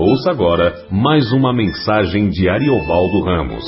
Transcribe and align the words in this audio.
Ouça 0.00 0.30
agora 0.30 0.86
mais 0.92 1.32
uma 1.32 1.52
mensagem 1.52 2.28
de 2.28 2.48
Ariovaldo 2.48 3.20
Ramos. 3.20 3.64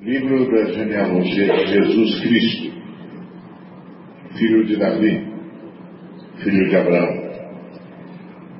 Livro 0.00 0.50
da 0.50 0.72
genealogia 0.72 1.52
de 1.52 1.66
Jesus 1.66 2.20
Cristo, 2.22 2.72
filho 4.38 4.64
de 4.64 4.76
Davi, 4.78 5.26
filho 6.42 6.66
de 6.70 6.76
Abraão. 6.76 7.28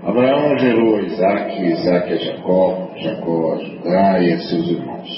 Abraão 0.02 0.58
gerou 0.58 1.00
Isaac, 1.00 1.64
Isaac 1.72 2.12
a 2.12 2.16
Jacó, 2.16 2.94
Jacó 2.98 3.54
a 3.54 3.64
Judá 3.64 4.20
e 4.20 4.32
a 4.34 4.38
seus 4.40 4.68
irmãos. 4.68 5.17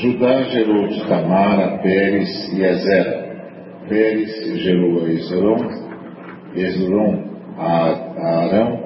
Judá 0.00 0.42
gerou 0.44 0.86
de 0.86 1.08
Tamar 1.08 1.58
a 1.58 1.78
Pérez 1.78 2.28
e 2.56 2.64
a 2.64 2.72
Zera. 2.72 3.82
Pérez 3.88 4.62
gerou 4.62 5.04
a 5.04 5.08
Esron, 5.10 5.56
Esron 6.54 7.24
a, 7.56 7.90
a 8.16 8.44
Arão. 8.44 8.78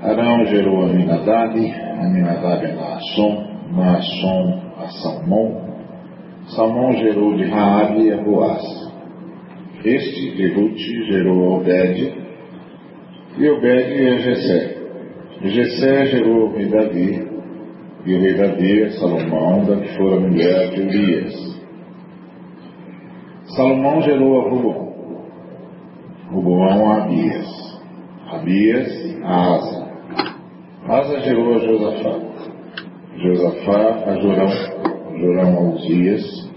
Arão 0.00 0.46
gerou 0.46 0.84
a 0.84 0.86
Minadab, 0.86 1.58
Aminadab 1.58 2.64
a 2.64 2.74
Naasson, 2.74 3.46
Naasson 3.72 4.62
a 4.78 4.86
Salmão. 5.02 5.68
Salmão 6.54 6.92
gerou 6.92 7.34
de 7.34 7.46
Raabe 7.46 8.12
a 8.12 8.22
Boaz. 8.22 8.62
Este, 9.84 10.30
de 10.36 10.52
Ruth, 10.52 10.78
gerou 11.08 11.42
a 11.42 11.56
Obed, 11.56 12.14
e 13.36 13.48
Obed 13.48 14.08
a 14.08 14.18
Jessé. 14.18 14.76
Jessé 15.42 16.06
gerou 16.06 16.52
rei 16.52 16.66
Davi, 16.66 17.37
e 18.04 18.14
o 18.14 18.20
rei 18.20 18.34
Davi 18.34 18.90
Salomão, 18.98 19.64
da 19.64 19.76
que 19.76 19.96
fora 19.96 20.20
mulher 20.20 20.70
de 20.70 20.80
Urias. 20.82 21.58
Salomão 23.56 24.00
gerou 24.02 24.40
a 24.40 24.50
Rubão, 24.50 24.88
Rubão 26.30 26.90
a 26.90 27.02
Abias, 27.02 27.80
Abias 28.30 29.16
a 29.24 29.54
Asa. 29.54 29.88
Asa 30.86 31.20
gerou 31.20 31.54
a 31.54 31.58
Josafá, 31.58 32.18
Josafá 33.16 34.10
a 34.10 34.20
Jorão, 34.20 34.48
Jorão 35.18 35.56
a 35.56 35.60
Uzias, 35.74 36.50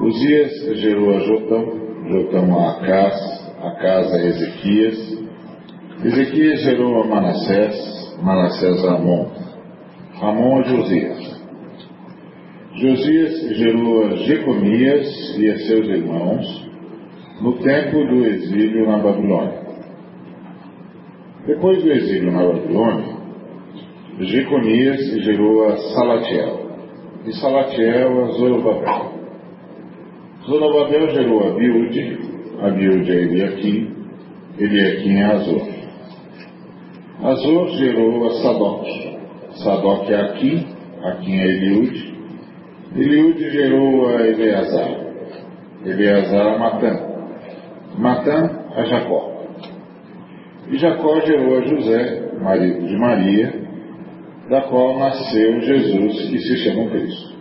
Uzias 0.00 0.78
gerou 0.80 1.16
a 1.16 1.20
Jotão, 1.20 1.64
Jotão 2.08 2.58
a 2.58 2.70
Acás, 2.72 3.44
Acás 3.62 4.12
a 4.12 4.18
Ezequias, 4.18 5.24
Ezequias 6.04 6.62
gerou 6.62 7.02
a 7.02 7.06
Manassés, 7.06 8.18
Manassés 8.20 8.84
a 8.84 8.94
Amon, 8.96 9.43
Amon 10.20 10.60
a 10.60 10.62
Josias. 10.62 11.42
Josias 12.74 13.56
gerou 13.56 14.04
a 14.04 14.16
Jeconias 14.16 15.38
e 15.38 15.48
a 15.50 15.58
seus 15.58 15.88
irmãos 15.88 16.70
no 17.40 17.52
tempo 17.54 18.04
do 18.04 18.24
exílio 18.26 18.86
na 18.86 18.98
Babilônia. 18.98 19.64
Depois 21.46 21.82
do 21.82 21.92
exílio 21.92 22.32
na 22.32 22.46
Babilônia, 22.46 23.16
Jeconias 24.20 25.00
gerou 25.24 25.68
a 25.68 25.76
Salatiel 25.76 26.70
e 27.26 27.32
Salatiel 27.32 28.24
a 28.24 28.26
Zorobabel. 28.32 29.12
Zorobabel 30.46 31.08
gerou 31.10 31.48
a 31.48 31.54
Biúde, 31.54 32.18
a 32.60 32.70
Biúde 32.70 33.10
a 33.10 33.14
Eliakim, 33.14 33.94
Eliakim 34.58 35.22
a 35.22 35.32
Azor. 35.32 35.68
Azor 37.20 37.68
gerou 37.70 38.26
a 38.26 38.30
Sadoc, 38.30 39.03
Sadoc 39.64 40.10
a 40.12 40.20
Aquim, 40.26 40.66
Aquim 41.02 41.40
a 41.40 41.46
Eliúde, 41.46 42.14
Eliúde 42.94 43.50
gerou 43.50 44.06
a 44.08 44.26
Eleazar, 44.26 44.90
Eleazar 45.84 46.46
a 46.54 46.58
Matã, 46.58 46.92
Matã 47.98 48.50
a 48.76 48.84
Jacó. 48.84 49.32
E 50.68 50.76
Jacó 50.76 51.20
gerou 51.20 51.58
a 51.58 51.62
José, 51.62 52.32
marido 52.40 52.86
de 52.86 52.96
Maria, 52.98 53.64
da 54.50 54.60
qual 54.62 54.98
nasceu 54.98 55.60
Jesus, 55.60 56.28
que 56.28 56.38
se 56.38 56.56
chama 56.58 56.90
Cristo. 56.90 57.34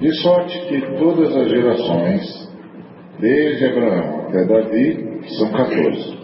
De 0.00 0.12
sorte 0.22 0.58
que 0.66 0.80
todas 0.98 1.36
as 1.36 1.48
gerações, 1.48 2.52
desde 3.20 3.66
Abraão 3.66 4.26
até 4.26 4.44
Davi, 4.46 5.20
são 5.38 5.52
14. 5.52 6.18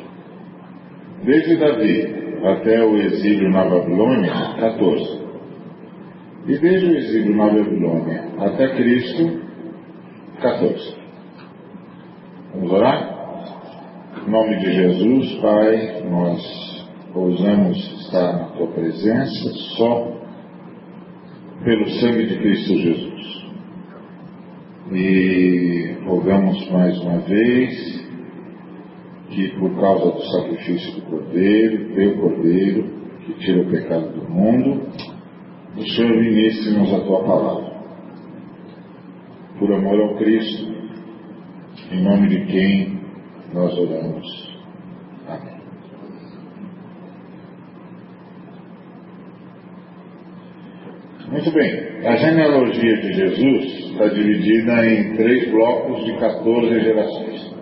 Desde 1.25 1.57
Davi 1.57 2.16
até 2.45 2.85
o 2.85 2.97
exílio 2.97 3.51
na 3.51 3.65
Babilônia, 3.65 4.33
14. 4.59 5.27
E 6.47 6.59
desde 6.59 6.87
o 6.87 6.97
exílio 6.97 7.37
na 7.37 7.47
Babilônia 7.47 8.25
até 8.39 8.69
Cristo, 8.77 9.41
14. 10.41 10.97
Vamos 12.55 12.73
orar? 12.73 13.17
Em 14.27 14.31
nome 14.31 14.57
de 14.57 14.73
Jesus, 14.73 15.35
Pai, 15.41 16.03
nós 16.11 16.89
ousamos 17.15 17.77
estar 18.03 18.33
na 18.33 18.45
Tua 18.51 18.69
presença 18.69 19.51
só 19.77 20.17
pelo 21.65 21.89
sangue 21.91 22.27
de 22.27 22.37
Cristo 22.39 22.77
Jesus. 22.77 23.47
E 24.93 25.97
rogamos 26.05 26.71
mais 26.71 26.99
uma 27.01 27.19
vez 27.19 28.06
que 29.31 29.49
por 29.59 29.75
causa 29.81 30.13
do 30.13 30.23
sacrifício 30.23 30.95
do 30.95 31.03
Cordeiro, 31.03 31.95
teu 31.95 32.17
Cordeiro, 32.19 32.85
que 33.25 33.35
tira 33.35 33.63
o 33.63 33.71
pecado 33.71 34.09
do 34.13 34.29
mundo, 34.31 34.89
o 35.77 35.83
Senhor 35.83 36.17
ministre-nos 36.17 36.95
a 36.95 37.01
tua 37.01 37.25
palavra. 37.25 37.77
Por 39.59 39.73
amor 39.73 40.01
ao 40.01 40.17
Cristo, 40.17 40.75
em 41.91 42.03
nome 42.03 42.29
de 42.29 42.47
quem 42.47 43.01
nós 43.53 43.77
oramos. 43.77 44.57
Amém. 45.29 45.57
Muito 51.31 51.51
bem, 51.51 52.07
a 52.07 52.17
genealogia 52.17 52.97
de 52.99 53.13
Jesus 53.13 53.91
está 53.91 54.07
dividida 54.09 54.87
em 54.87 55.17
três 55.17 55.51
blocos 55.51 56.05
de 56.05 56.17
14 56.19 56.81
gerações. 56.81 57.56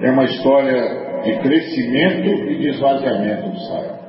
É 0.00 0.10
uma 0.10 0.24
história 0.24 1.22
de 1.22 1.38
crescimento 1.40 2.26
e 2.26 2.58
de 2.58 2.68
esvaziamento 2.68 3.50
de 3.50 3.56
Israel. 3.56 4.00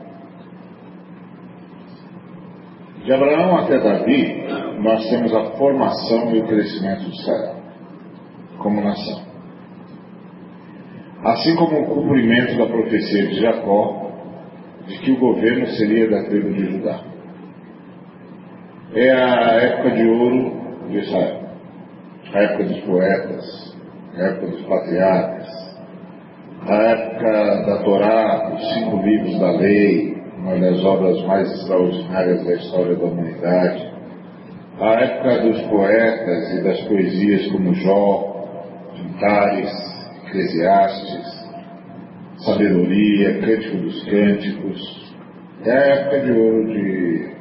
De 3.03 3.13
Abraão 3.13 3.57
até 3.57 3.79
Davi, 3.79 4.47
nós 4.81 5.09
temos 5.09 5.33
a 5.33 5.51
formação 5.57 6.33
e 6.33 6.39
o 6.39 6.47
crescimento 6.47 7.01
de 7.01 7.11
Israel 7.11 7.55
como 8.59 8.81
nação. 8.81 9.21
Assim 11.23 11.55
como 11.55 11.81
o 11.81 11.87
cumprimento 11.87 12.57
da 12.57 12.67
profecia 12.67 13.27
de 13.27 13.41
Jacó 13.41 14.11
de 14.87 14.97
que 14.99 15.11
o 15.11 15.19
governo 15.19 15.67
seria 15.67 16.09
da 16.09 16.23
tribo 16.25 16.53
de 16.53 16.71
Judá. 16.71 17.03
É 18.95 19.11
a 19.11 19.51
época 19.61 19.91
de 19.91 20.05
ouro 20.05 20.87
de 20.89 20.97
Israel, 20.97 21.49
a 22.33 22.39
época 22.39 22.63
dos 22.65 22.79
poetas, 22.81 23.77
a 24.15 24.21
época 24.21 24.47
dos 24.47 24.61
patriarcas, 24.63 25.60
a 26.67 26.75
época 26.75 27.63
da 27.65 27.77
Torá, 27.83 28.53
os 28.53 28.73
cinco 28.73 28.97
livros 28.97 29.39
da 29.39 29.51
lei, 29.51 30.15
uma 30.37 30.59
das 30.59 30.83
obras 30.83 31.21
mais 31.25 31.51
extraordinárias 31.51 32.45
da 32.45 32.53
história 32.53 32.95
da 32.95 33.05
humanidade, 33.05 33.91
a 34.79 34.93
época 34.93 35.39
dos 35.41 35.61
poetas 35.63 36.53
e 36.53 36.63
das 36.63 36.79
poesias 36.81 37.47
como 37.51 37.73
Jó, 37.73 38.45
Cantares, 38.95 39.71
Eclesiastes, 40.27 41.49
Sabedoria, 42.37 43.39
Cântico 43.39 43.77
dos 43.77 44.03
Cânticos, 44.03 45.15
é 45.65 45.71
a 45.71 45.85
época 45.85 46.19
de 46.21 46.31
ouro 46.31 46.67
de 46.67 47.31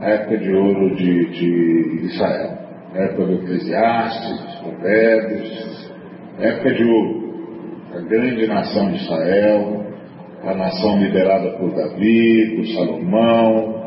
a 0.00 0.10
época 0.10 0.38
de 0.38 0.52
ouro 0.52 0.94
de, 0.94 1.26
de 1.26 2.06
Israel, 2.06 2.58
a 2.94 2.98
época 2.98 3.24
do 3.24 3.32
Eclesiastes, 3.34 4.40
dos 4.42 4.54
Provérbios, 4.60 5.92
época 6.40 6.74
de 6.74 6.84
ouro 6.84 7.17
grande 8.08 8.46
nação 8.46 8.90
de 8.90 8.96
Israel, 8.96 9.86
a 10.42 10.54
nação 10.54 10.98
liderada 10.98 11.50
por 11.58 11.74
Davi, 11.74 12.56
por 12.56 12.66
Salomão, 12.68 13.78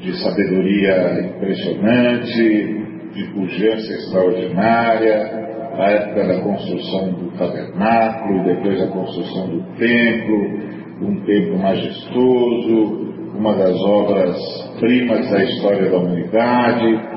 de 0.00 0.22
sabedoria 0.22 1.20
impressionante, 1.20 2.84
de 3.14 3.24
pujança 3.34 3.92
extraordinária, 3.92 5.44
a 5.76 5.90
época 5.90 6.26
da 6.28 6.40
construção 6.40 7.12
do 7.12 7.30
tabernáculo, 7.36 8.44
depois 8.44 8.82
a 8.82 8.88
construção 8.88 9.48
do 9.48 9.62
templo, 9.76 10.64
um 11.02 11.24
templo 11.24 11.58
majestoso, 11.58 13.04
uma 13.36 13.54
das 13.54 13.76
obras 13.82 14.36
primas 14.80 15.30
da 15.30 15.44
história 15.44 15.90
da 15.90 15.98
humanidade. 15.98 17.14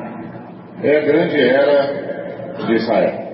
É 0.84 0.98
a 0.98 1.06
grande 1.06 1.40
era 1.40 2.58
de 2.66 2.74
Israel. 2.74 3.27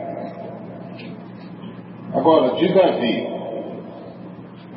Agora, 2.14 2.56
de 2.58 2.72
Davi 2.72 3.28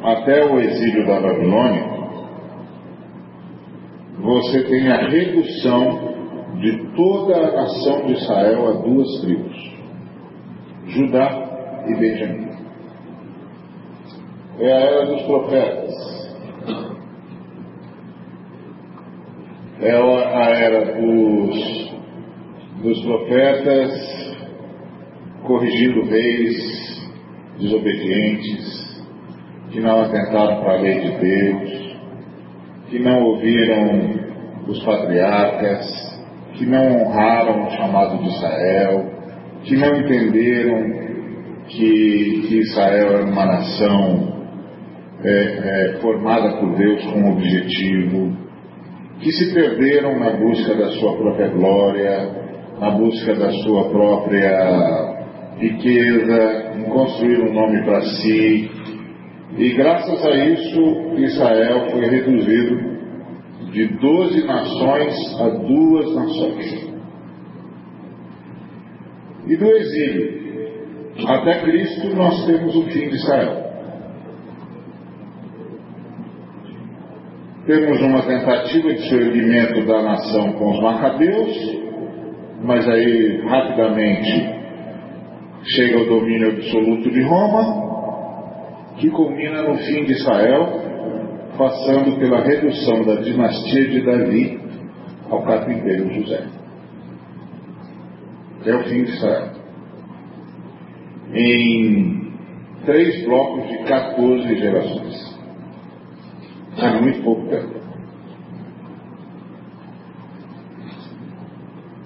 até 0.03 0.47
o 0.47 0.59
exílio 0.59 1.06
da 1.06 1.21
Babilônia, 1.21 1.85
você 4.19 4.62
tem 4.65 4.88
a 4.91 5.06
redução 5.06 6.17
de 6.61 6.97
toda 6.97 7.37
a 7.37 7.53
nação 7.53 8.06
de 8.06 8.15
Israel 8.15 8.69
a 8.69 8.73
duas 8.83 9.21
tribos: 9.21 9.77
Judá 10.87 11.85
e 11.87 11.94
Benjamim. 11.94 12.49
É 14.59 14.73
a 14.73 14.81
era 14.81 15.06
dos 15.06 15.23
profetas. 15.23 15.94
É 19.82 19.93
a 19.93 20.50
era 20.59 20.94
dos, 20.94 21.93
dos 22.82 23.03
profetas 23.05 24.37
corrigindo 25.44 26.03
reis 26.06 27.06
desobedientes, 27.58 29.05
que 29.70 29.81
não 29.81 30.03
atentaram 30.03 30.61
para 30.62 30.75
a 30.75 30.81
lei 30.81 31.00
de 31.00 31.11
Deus, 31.19 31.97
que 32.88 32.99
não 32.99 33.23
ouviram 33.25 34.26
os 34.69 34.82
patriarcas, 34.85 36.06
que 36.55 36.67
não 36.67 37.03
honraram 37.03 37.67
o 37.67 37.70
chamado 37.70 38.19
de 38.19 38.29
Israel, 38.29 39.11
que 39.64 39.76
não 39.76 39.97
entenderam 39.97 41.06
que, 41.69 42.47
que 42.49 42.61
Israel 42.61 43.12
era 43.12 43.25
uma 43.25 43.47
nação 43.47 44.37
é, 45.25 45.31
é, 45.31 45.99
formada 46.00 46.56
por 46.58 46.76
Deus 46.76 47.05
com 47.05 47.19
um 47.19 47.32
objetivo, 47.32 48.37
que 49.20 49.32
se 49.32 49.55
perderam 49.55 50.19
na 50.19 50.31
busca 50.31 50.75
da 50.75 50.91
sua 50.91 51.17
própria 51.17 51.49
glória, 51.49 52.31
na 52.79 52.91
busca 52.91 53.35
da 53.35 53.50
sua 53.50 53.88
própria 53.88 55.17
riqueza, 55.58 56.66
em 56.78 56.84
construir 56.84 57.40
um 57.40 57.52
nome 57.52 57.84
para 57.84 58.00
si. 58.02 58.70
E 59.58 59.75
graças 59.75 60.25
a 60.25 60.31
isso, 60.31 60.81
Israel 61.17 61.90
foi 61.90 62.06
reduzido 62.06 62.96
de 63.73 63.87
doze 63.99 64.44
nações 64.44 65.40
a 65.40 65.49
duas 65.49 66.14
nações. 66.14 66.96
E 69.46 69.56
do 69.56 69.67
exílio 69.67 70.37
até 71.26 71.61
Cristo, 71.61 72.14
nós 72.14 72.44
temos 72.44 72.76
o 72.76 72.82
fim 72.84 73.08
de 73.08 73.14
Israel. 73.14 73.64
Temos 77.67 78.00
uma 78.02 78.22
tentativa 78.22 78.93
de 78.93 79.08
surgimento 79.08 79.87
da 79.87 80.02
nação 80.02 80.52
com 80.52 80.70
os 80.70 80.82
macabeus, 80.82 81.81
mas 82.62 82.87
aí 82.88 83.40
rapidamente 83.49 84.56
chega 85.67 86.03
o 86.03 86.07
domínio 86.07 86.53
absoluto 86.53 87.11
de 87.11 87.23
Roma, 87.23 88.95
que 88.99 89.11
culmina 89.11 89.63
no 89.63 89.77
fim 89.79 90.05
de 90.05 90.13
Israel, 90.13 90.81
passando 91.59 92.19
pela 92.19 92.43
redução 92.43 93.05
da 93.05 93.17
dinastia 93.17 93.89
de 93.89 94.05
Davi 94.05 94.61
ao 95.29 95.43
carpinteiro 95.43 96.13
José. 96.15 96.47
É 98.65 98.75
o 98.75 98.85
fim 98.85 99.05
de 99.05 99.11
Israel. 99.11 99.51
Em 101.35 102.33
três 102.85 103.25
blocos 103.25 103.69
de 103.69 103.79
14 103.85 104.57
gerações. 104.57 105.37
É 106.79 107.01
muito 107.01 107.23
pouco 107.23 107.49
tempo. 107.49 107.77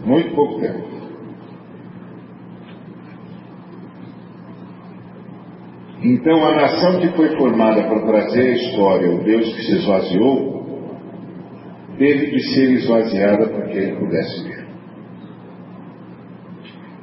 Muito 0.04 0.34
pouco 0.34 0.60
tempo. 0.60 0.89
Então, 6.02 6.42
a 6.46 6.54
nação 6.54 6.98
que 6.98 7.08
foi 7.08 7.36
formada 7.36 7.82
para 7.82 8.06
trazer 8.06 8.40
a 8.40 8.54
história, 8.54 9.10
o 9.10 9.22
Deus 9.22 9.54
que 9.54 9.62
se 9.62 9.76
esvaziou, 9.76 10.60
teve 11.98 12.30
de 12.30 12.54
ser 12.54 12.72
esvaziada 12.72 13.48
para 13.48 13.66
que 13.68 13.76
ele 13.76 13.96
pudesse 13.96 14.48
ver. 14.48 14.66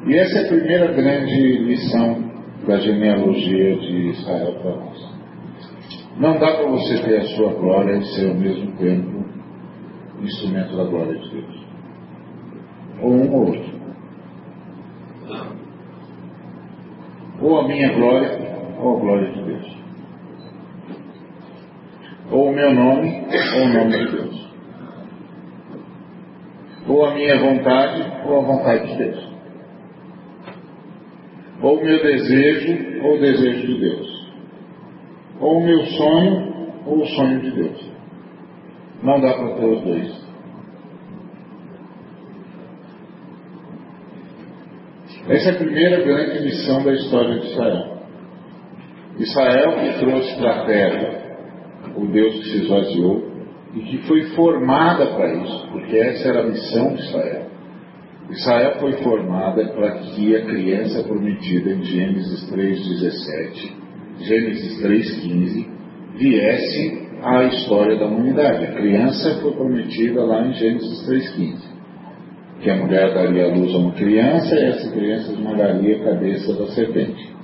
E 0.07 0.15
essa 0.15 0.39
é 0.39 0.45
a 0.45 0.47
primeira 0.47 0.91
grande 0.93 1.57
lição 1.59 2.31
da 2.65 2.77
genealogia 2.77 3.75
de 3.77 4.09
Israel 4.09 4.53
para 4.61 4.75
nós. 4.75 5.17
Não 6.17 6.39
dá 6.39 6.55
para 6.55 6.69
você 6.69 6.97
ter 7.03 7.17
a 7.17 7.25
sua 7.35 7.53
glória 7.53 7.97
e 7.97 8.05
ser 8.05 8.29
ao 8.29 8.35
mesmo 8.35 8.71
tempo 8.77 9.25
instrumento 10.23 10.75
da 10.75 10.83
glória 10.85 11.19
de 11.19 11.29
Deus. 11.29 11.67
Ou 13.01 13.11
um 13.11 13.33
ou 13.33 13.47
outro. 13.47 13.77
Ou 17.39 17.59
a 17.59 17.67
minha 17.67 17.93
glória, 17.93 18.46
a 18.77 18.99
glória 18.99 19.31
de 19.31 19.43
Deus. 19.43 19.77
Ou 22.31 22.49
o 22.49 22.53
meu 22.53 22.73
nome, 22.73 23.25
ou 23.55 23.63
o 23.63 23.73
nome 23.73 23.97
de 23.97 24.11
Deus. 24.11 24.47
Ou 26.87 27.05
a 27.05 27.13
minha 27.13 27.39
vontade, 27.39 28.27
ou 28.27 28.37
a 28.37 28.41
vontade 28.41 28.87
de 28.87 28.97
Deus. 28.97 29.27
Ou 31.61 31.79
o 31.79 31.83
meu 31.83 32.01
desejo, 32.01 33.03
ou 33.03 33.15
o 33.15 33.19
desejo 33.19 33.67
de 33.67 33.79
Deus 33.79 34.17
ou 35.39 35.59
o 35.59 35.63
meu 35.63 35.85
sonho 35.85 36.73
ou 36.85 37.01
o 37.01 37.05
sonho 37.05 37.41
de 37.41 37.51
Deus. 37.51 37.91
Não 39.03 39.19
dá 39.19 39.33
para 39.33 39.55
ter 39.55 39.65
os 39.65 39.81
dois. 39.83 40.27
Essa 45.29 45.49
é 45.49 45.51
a 45.51 45.57
primeira 45.57 46.03
grande 46.03 46.43
missão 46.43 46.83
da 46.83 46.93
história 46.93 47.39
de 47.39 47.47
Israel. 47.47 47.96
Israel 49.19 49.71
que 49.79 49.99
trouxe 49.99 50.35
para 50.37 50.51
a 50.51 50.65
terra 50.65 51.27
o 51.95 52.05
Deus 52.07 52.35
que 52.39 52.49
se 52.49 52.57
esvaziou 52.63 53.27
e 53.73 53.79
que 53.81 53.97
foi 54.07 54.23
formada 54.35 55.05
para 55.07 55.33
isso, 55.35 55.67
porque 55.71 55.97
essa 55.97 56.29
era 56.29 56.41
a 56.41 56.47
missão 56.47 56.93
de 56.93 57.01
Israel. 57.01 57.47
Israel 58.29 58.75
foi 58.79 58.93
formada 59.03 59.65
para 59.69 59.91
que 59.99 60.35
a 60.35 60.45
criança 60.45 61.03
prometida 61.03 61.71
em 61.71 61.83
Gênesis 61.83 62.51
3,17 62.51 63.87
Gênesis 64.19 64.81
3,15, 64.81 65.67
viesse 66.15 67.07
à 67.21 67.43
história 67.43 67.97
da 67.97 68.07
humanidade. 68.07 68.65
A 68.65 68.71
criança 68.71 69.39
foi 69.41 69.53
prometida 69.53 70.23
lá 70.23 70.47
em 70.47 70.53
Gênesis 70.53 71.07
3,15. 71.07 71.55
Que 72.61 72.69
a 72.71 72.77
mulher 72.77 73.13
daria 73.13 73.45
a 73.45 73.55
luz 73.55 73.73
a 73.75 73.77
uma 73.77 73.91
criança 73.91 74.55
e 74.55 74.63
essa 74.63 74.91
criança 74.91 75.31
esmagaria 75.31 75.97
a 75.97 76.03
cabeça 76.05 76.53
da 76.53 76.67
serpente. 76.67 77.36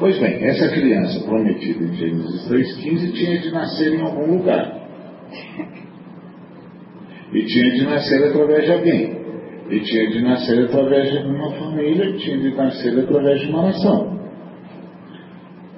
Pois 0.00 0.18
bem, 0.18 0.42
essa 0.42 0.66
criança 0.70 1.20
prometida 1.26 1.84
em 1.84 1.94
Gênesis 1.94 2.48
3,15 2.48 3.12
tinha 3.12 3.38
de 3.38 3.50
nascer 3.50 3.92
em 3.92 4.00
algum 4.00 4.38
lugar. 4.38 4.80
E 7.34 7.44
tinha 7.44 7.70
de 7.70 7.84
nascer 7.84 8.24
através 8.24 8.64
de 8.64 8.72
alguém. 8.72 9.20
E 9.68 9.80
tinha 9.80 10.10
de 10.10 10.22
nascer 10.22 10.64
através 10.64 11.12
de 11.12 11.18
uma 11.18 11.50
família, 11.50 12.06
e 12.06 12.16
tinha 12.16 12.38
de 12.38 12.56
nascer 12.56 12.98
através 12.98 13.40
de 13.42 13.48
uma 13.50 13.62
nação. 13.64 14.20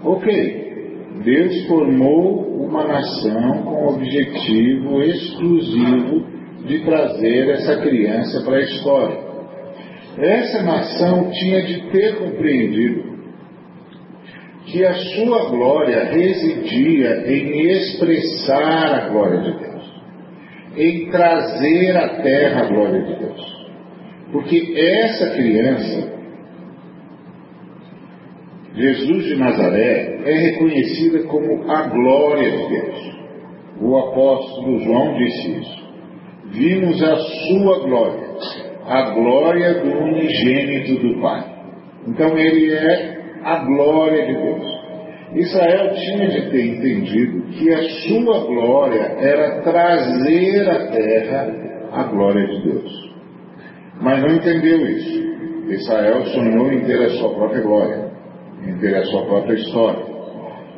Ok, 0.05 0.62
Deus 1.25 1.67
formou 1.67 2.64
uma 2.64 2.85
nação 2.85 3.64
com 3.64 3.87
o 3.87 3.88
objetivo 3.88 5.02
exclusivo 5.02 6.26
de 6.64 6.79
trazer 6.85 7.50
essa 7.50 7.76
criança 7.81 8.41
para 8.45 8.59
a 8.59 8.62
história. 8.62 9.19
Essa 10.17 10.62
nação 10.62 11.29
tinha 11.33 11.62
de 11.67 11.91
ter 11.91 12.19
compreendido 12.19 13.12
que 14.73 14.85
a 14.85 14.95
sua 14.95 15.50
glória 15.50 16.05
residia 16.05 17.25
em 17.26 17.71
expressar 17.73 18.95
a 18.95 19.09
glória 19.11 19.41
de 19.41 19.59
Deus, 19.59 20.02
em 20.76 21.11
trazer 21.11 21.97
à 21.97 22.23
terra 22.23 22.62
a 22.62 22.69
glória 22.69 23.02
de 23.02 23.17
Deus. 23.17 23.69
Porque 24.33 24.75
essa 24.75 25.31
criança 25.35 26.12
Jesus 28.75 29.26
de 29.26 29.37
Nazaré 29.37 30.23
é 30.25 30.33
reconhecida 30.33 31.25
como 31.25 31.71
a 31.71 31.88
glória 31.88 32.50
de 32.50 32.69
Deus. 32.69 33.12
O 33.83 33.99
apóstolo 33.99 34.79
João 34.81 35.19
disse 35.19 35.50
isso. 35.59 35.83
Vimos 36.52 37.02
a 37.02 37.17
sua 37.17 37.81
glória, 37.81 38.29
a 38.87 39.11
glória 39.11 39.75
do 39.75 39.91
unigênito 39.91 41.02
do 41.02 41.21
Pai. 41.21 41.45
Então 42.09 42.38
ele 42.38 42.73
é 42.73 43.12
a 43.45 43.65
glória 43.65 44.27
de 44.27 44.35
Deus. 44.35 44.83
Israel 45.35 45.95
tinha 45.95 46.29
de 46.29 46.51
ter 46.51 46.67
entendido 46.67 47.43
que 47.53 47.73
a 47.73 47.83
sua 47.83 48.45
glória 48.47 49.17
era 49.19 49.63
trazer 49.63 50.69
à 50.69 50.91
terra 50.91 51.55
a 51.93 52.03
glória 52.05 52.47
de 52.47 52.63
Deus. 52.63 53.13
Mas 54.01 54.21
não 54.21 54.29
entendeu 54.29 54.87
isso. 54.87 55.23
Israel 55.69 56.27
sonhou 56.27 56.71
em 56.73 56.85
ter 56.85 57.03
a 57.03 57.11
sua 57.11 57.35
própria 57.35 57.63
glória 57.63 58.13
em 58.65 58.79
ter 58.79 58.97
a 58.97 59.05
sua 59.05 59.25
própria 59.27 59.55
história, 59.55 60.05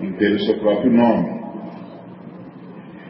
em 0.01 0.13
ter 0.15 0.33
o 0.33 0.41
seu 0.41 0.59
próprio 0.59 0.91
nome. 0.91 1.35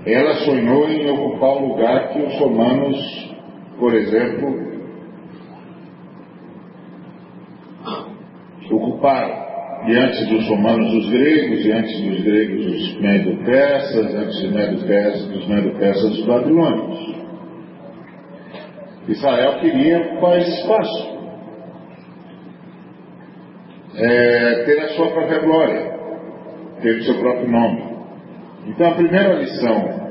Ela 0.06 0.34
sonhou 0.44 0.88
em 0.88 1.10
ocupar 1.10 1.56
o 1.56 1.68
lugar 1.68 2.08
que 2.12 2.20
os 2.20 2.38
romanos, 2.38 3.36
por 3.78 3.94
exemplo, 3.94 4.74
ocuparam. 8.70 9.43
E 9.86 9.96
antes 9.98 10.26
dos 10.28 10.48
romanos, 10.48 10.94
os 10.94 11.10
gregos, 11.10 11.64
e 11.64 11.72
antes 11.72 12.00
dos 12.00 12.20
gregos, 12.22 12.66
os 12.66 13.00
medo-persas, 13.00 14.14
antes 14.14 14.40
dos 14.40 14.52
medo-persas, 14.52 15.28
dos 15.28 15.46
medo-persas, 15.46 16.18
os 16.18 16.26
babilônios. 16.26 17.14
Israel 19.08 19.60
queria 19.60 20.18
esse 20.38 20.60
espaço. 20.60 21.14
É, 23.96 24.64
ter 24.64 24.80
a 24.80 24.88
sua 24.88 25.10
própria 25.10 25.38
glória, 25.40 25.92
ter 26.80 26.96
o 26.96 27.04
seu 27.04 27.14
próprio 27.18 27.48
nome. 27.48 27.82
Então 28.66 28.88
a 28.88 28.94
primeira 28.94 29.34
lição 29.34 30.04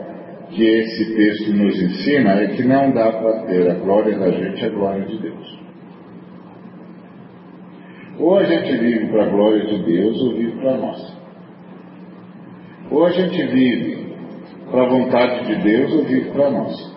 que 0.51 0.63
esse 0.63 1.15
texto 1.15 1.51
nos 1.51 1.81
ensina 1.81 2.41
é 2.41 2.47
que 2.47 2.63
não 2.63 2.91
dá 2.91 3.11
para 3.11 3.43
ter 3.47 3.69
a 3.71 3.73
glória 3.73 4.17
da 4.17 4.29
gente 4.29 4.63
a 4.63 4.69
glória 4.69 5.05
de 5.05 5.17
Deus. 5.17 5.62
Ou 8.19 8.37
a 8.37 8.43
gente 8.43 8.77
vive 8.77 9.07
para 9.07 9.25
a 9.25 9.29
glória 9.29 9.65
de 9.65 9.83
Deus 9.83 10.21
ou 10.21 10.35
vive 10.35 10.51
para 10.59 10.77
nossa. 10.77 11.13
Ou 12.91 13.05
a 13.05 13.09
gente 13.09 13.47
vive 13.47 14.13
para 14.69 14.83
a 14.83 14.89
vontade 14.89 15.47
de 15.47 15.63
Deus 15.63 15.93
ou 15.93 16.03
vive 16.03 16.29
para 16.31 16.51
nossa. 16.51 16.93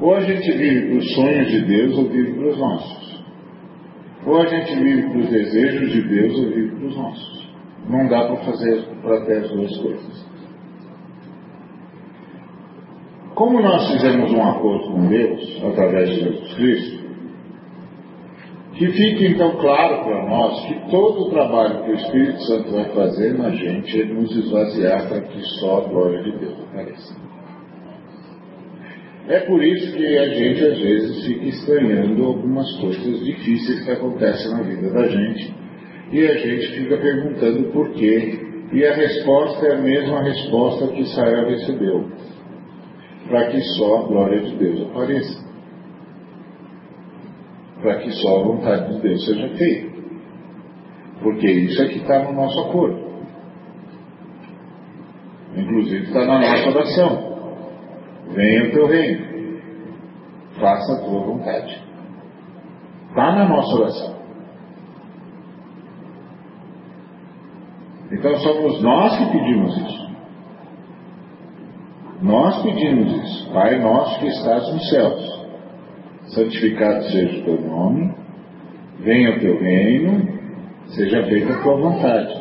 Ou 0.00 0.14
a 0.14 0.20
gente 0.20 0.52
vive 0.52 0.88
para 0.88 0.98
os 0.98 1.14
sonhos 1.14 1.48
de 1.48 1.60
Deus 1.62 1.98
ou 1.98 2.08
vive 2.08 2.32
para 2.34 2.48
os 2.48 2.58
nossos. 2.58 3.24
Ou 4.26 4.40
a 4.40 4.46
gente 4.46 4.74
vive 4.74 5.02
para 5.08 5.18
os 5.18 5.30
desejos 5.30 5.92
de 5.92 6.02
Deus 6.02 6.38
ou 6.38 6.50
vive 6.50 6.76
para 6.76 6.86
os 6.86 6.96
nossos. 6.96 7.52
Não 7.88 8.08
dá 8.08 8.26
para 8.26 8.36
fazer 8.36 8.84
para 9.02 9.24
ter 9.24 9.38
as 9.38 9.50
duas 9.50 9.76
coisas. 9.78 10.32
Como 13.34 13.60
nós 13.60 13.90
fizemos 13.90 14.30
um 14.30 14.42
acordo 14.42 14.92
com 14.92 15.08
Deus 15.08 15.62
através 15.64 16.10
de 16.10 16.20
Jesus 16.20 16.54
Cristo, 16.54 17.01
que 18.82 18.90
fique 18.90 19.26
então 19.26 19.58
claro 19.58 20.02
para 20.02 20.26
nós 20.26 20.66
que 20.66 20.90
todo 20.90 21.22
o 21.22 21.30
trabalho 21.30 21.84
que 21.84 21.92
o 21.92 21.94
Espírito 21.94 22.42
Santo 22.42 22.72
vai 22.72 22.84
fazer 22.86 23.38
na 23.38 23.50
gente 23.50 24.02
é 24.02 24.04
nos 24.06 24.34
esvaziar 24.34 25.08
para 25.08 25.20
que 25.20 25.40
só 25.60 25.78
a 25.78 25.88
glória 25.88 26.20
de 26.24 26.32
Deus 26.38 26.60
apareça. 26.68 27.14
É 29.28 29.38
por 29.40 29.62
isso 29.62 29.96
que 29.96 30.18
a 30.18 30.28
gente 30.30 30.64
às 30.64 30.78
vezes 30.80 31.24
fica 31.24 31.44
estranhando 31.44 32.24
algumas 32.24 32.76
coisas 32.80 33.24
difíceis 33.24 33.84
que 33.84 33.90
acontecem 33.92 34.50
na 34.50 34.62
vida 34.62 34.90
da 34.90 35.06
gente 35.06 35.54
e 36.10 36.26
a 36.26 36.34
gente 36.34 36.66
fica 36.72 36.96
perguntando 36.96 37.70
por 37.70 37.88
quê 37.92 38.40
e 38.72 38.84
a 38.84 38.94
resposta 38.94 39.64
é 39.64 39.74
a 39.76 39.80
mesma 39.80 40.24
resposta 40.24 40.88
que 40.88 41.02
Israel 41.02 41.48
recebeu 41.50 42.10
para 43.28 43.46
que 43.46 43.60
só 43.76 43.98
a 43.98 44.02
glória 44.08 44.40
de 44.40 44.56
Deus 44.56 44.82
apareça. 44.90 45.51
Para 47.82 47.96
que 47.96 48.12
só 48.12 48.40
a 48.40 48.44
vontade 48.44 48.94
de 48.94 49.00
Deus 49.00 49.24
seja 49.24 49.48
feita. 49.56 49.92
Porque 51.22 51.50
isso 51.50 51.82
é 51.82 51.88
que 51.88 51.98
está 51.98 52.22
no 52.24 52.32
nosso 52.32 52.60
acordo. 52.60 53.02
Inclusive 55.56 56.04
está 56.04 56.24
na 56.24 56.40
nossa 56.40 56.68
oração. 56.70 57.32
Venha 58.34 58.68
o 58.68 58.72
teu 58.72 58.86
reino. 58.86 59.60
Faça 60.58 60.92
a 60.92 61.04
tua 61.04 61.20
vontade. 61.20 61.82
Está 63.08 63.32
na 63.32 63.48
nossa 63.48 63.74
oração. 63.74 64.22
Então 68.12 68.36
somos 68.36 68.82
nós 68.82 69.18
que 69.18 69.24
pedimos 69.32 69.76
isso. 69.76 70.12
Nós 72.20 72.62
pedimos 72.62 73.12
isso. 73.24 73.52
Pai 73.52 73.78
nosso 73.80 74.18
que 74.20 74.26
estás 74.26 74.72
nos 74.72 74.88
céus, 74.90 75.31
santificado 76.34 77.04
seja 77.04 77.40
o 77.40 77.44
teu 77.44 77.60
nome, 77.60 78.14
venha 79.00 79.36
o 79.36 79.40
teu 79.40 79.58
reino, 79.60 80.28
seja 80.88 81.24
feita 81.24 81.52
a 81.52 81.62
tua 81.62 81.76
vontade, 81.76 82.34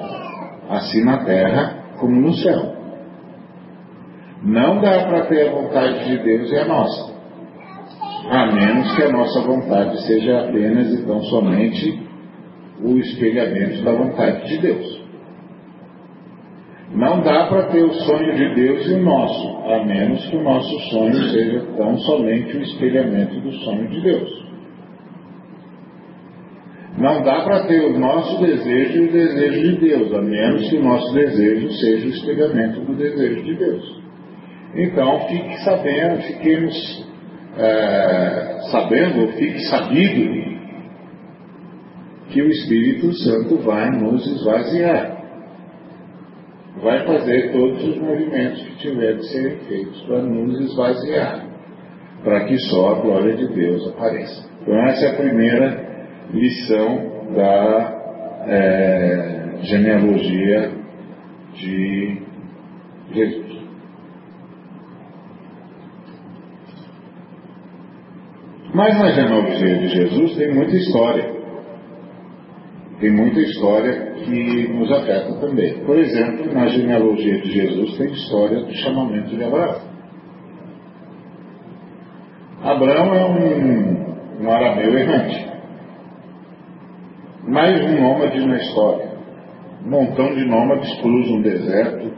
assim 0.69 1.03
na 1.03 1.24
terra 1.24 1.83
como 2.00 2.19
no 2.19 2.33
céu. 2.33 2.75
Não 4.43 4.81
dá 4.81 5.05
para 5.05 5.25
ter 5.25 5.50
a 5.50 5.51
vontade 5.51 6.05
de 6.05 6.24
Deus 6.24 6.51
e 6.51 6.57
a 6.57 6.65
nossa, 6.65 7.13
a 8.29 8.51
menos 8.51 8.95
que 8.95 9.03
a 9.03 9.12
nossa 9.12 9.41
vontade 9.41 10.01
seja 10.07 10.41
apenas 10.41 10.93
e 10.93 11.05
tão 11.05 11.21
somente 11.24 12.01
o 12.83 12.98
espelhamento 12.98 13.83
da 13.83 13.91
vontade 13.91 14.48
de 14.48 14.57
Deus. 14.57 15.00
Não 16.93 17.21
dá 17.21 17.48
para 17.48 17.67
ter 17.67 17.83
o 17.83 17.93
sonho 17.93 18.36
de 18.36 18.53
Deus 18.53 18.86
e 18.86 18.93
o 18.95 19.01
nosso, 19.01 19.57
a 19.65 19.86
menos 19.86 20.25
que 20.29 20.36
o 20.36 20.43
nosso 20.43 20.77
sonho 20.89 21.24
seja 21.29 21.62
tão 21.77 21.98
somente 22.00 22.57
o 22.57 22.62
espelhamento 22.62 23.39
do 23.39 23.51
sonho 23.60 23.88
de 23.88 24.01
Deus. 24.01 24.41
Não 26.98 27.24
dá 27.24 27.43
para 27.45 27.63
ter 27.67 27.79
o 27.79 27.98
nosso 27.98 28.41
desejo 28.41 29.03
e 29.03 29.07
o 29.07 29.12
desejo 29.12 29.62
de 29.62 29.77
Deus, 29.79 30.13
a 30.13 30.21
menos 30.21 30.69
que 30.69 30.75
o 30.75 30.83
nosso 30.83 31.13
desejo 31.13 31.71
seja 31.71 32.07
o 32.07 32.10
espelhamento 32.10 32.81
do 32.81 32.93
desejo 32.93 33.41
de 33.41 33.55
Deus. 33.55 34.01
Então, 34.75 35.27
fique 35.27 35.63
sabendo, 35.63 36.21
fiquemos 36.24 37.07
é, 37.57 38.60
sabendo, 38.69 39.27
fique 39.38 39.60
sabido 39.69 40.51
que 42.29 42.41
o 42.41 42.50
Espírito 42.50 43.13
Santo 43.13 43.57
vai 43.60 43.89
nos 43.91 44.25
esvaziar 44.27 45.21
vai 46.81 47.05
fazer 47.05 47.51
todos 47.51 47.83
os 47.83 47.97
movimentos 47.97 48.63
que 48.63 48.75
tiver 48.77 49.13
de 49.15 49.27
serem 49.27 49.57
feitos 49.67 50.01
para 50.01 50.21
nos 50.21 50.59
esvaziar, 50.59 51.45
para 52.23 52.45
que 52.45 52.57
só 52.69 52.91
a 52.91 53.00
glória 53.01 53.35
de 53.35 53.47
Deus 53.47 53.88
apareça. 53.89 54.50
Então, 54.61 54.75
essa 54.88 55.05
é 55.05 55.09
a 55.09 55.15
primeira 55.15 55.91
lição 56.33 57.33
da 57.35 58.43
é, 58.47 59.59
genealogia 59.61 60.71
de 61.53 62.21
Jesus. 63.13 63.61
Mas 68.73 68.97
na 68.97 69.11
genealogia 69.11 69.77
de 69.77 69.88
Jesus 69.89 70.35
tem 70.38 70.53
muita 70.53 70.75
história 70.75 71.40
tem 73.01 73.12
muita 73.12 73.39
história 73.39 74.13
que 74.13 74.67
nos 74.70 74.91
afeta 74.91 75.34
também. 75.41 75.74
Por 75.86 75.98
exemplo, 75.98 76.53
na 76.53 76.67
genealogia 76.67 77.41
de 77.41 77.51
Jesus 77.51 77.98
tem 77.98 78.12
história 78.12 78.63
do 78.63 78.74
chamamento 78.75 79.36
de 79.36 79.43
Abraão. 79.43 79.81
Abraão 82.63 83.15
é 83.15 83.25
um, 83.25 84.43
um 84.43 84.51
arameu 84.51 84.96
errante. 85.00 85.51
Mais 87.48 87.84
um 87.86 88.01
nômade 88.01 88.46
na 88.46 88.58
história. 88.58 89.10
Um 89.84 89.89
montão 89.89 90.36
de 90.36 90.46
nômades 90.46 90.93
cruzam 91.01 91.38
um 91.38 91.41
deserto 91.41 92.12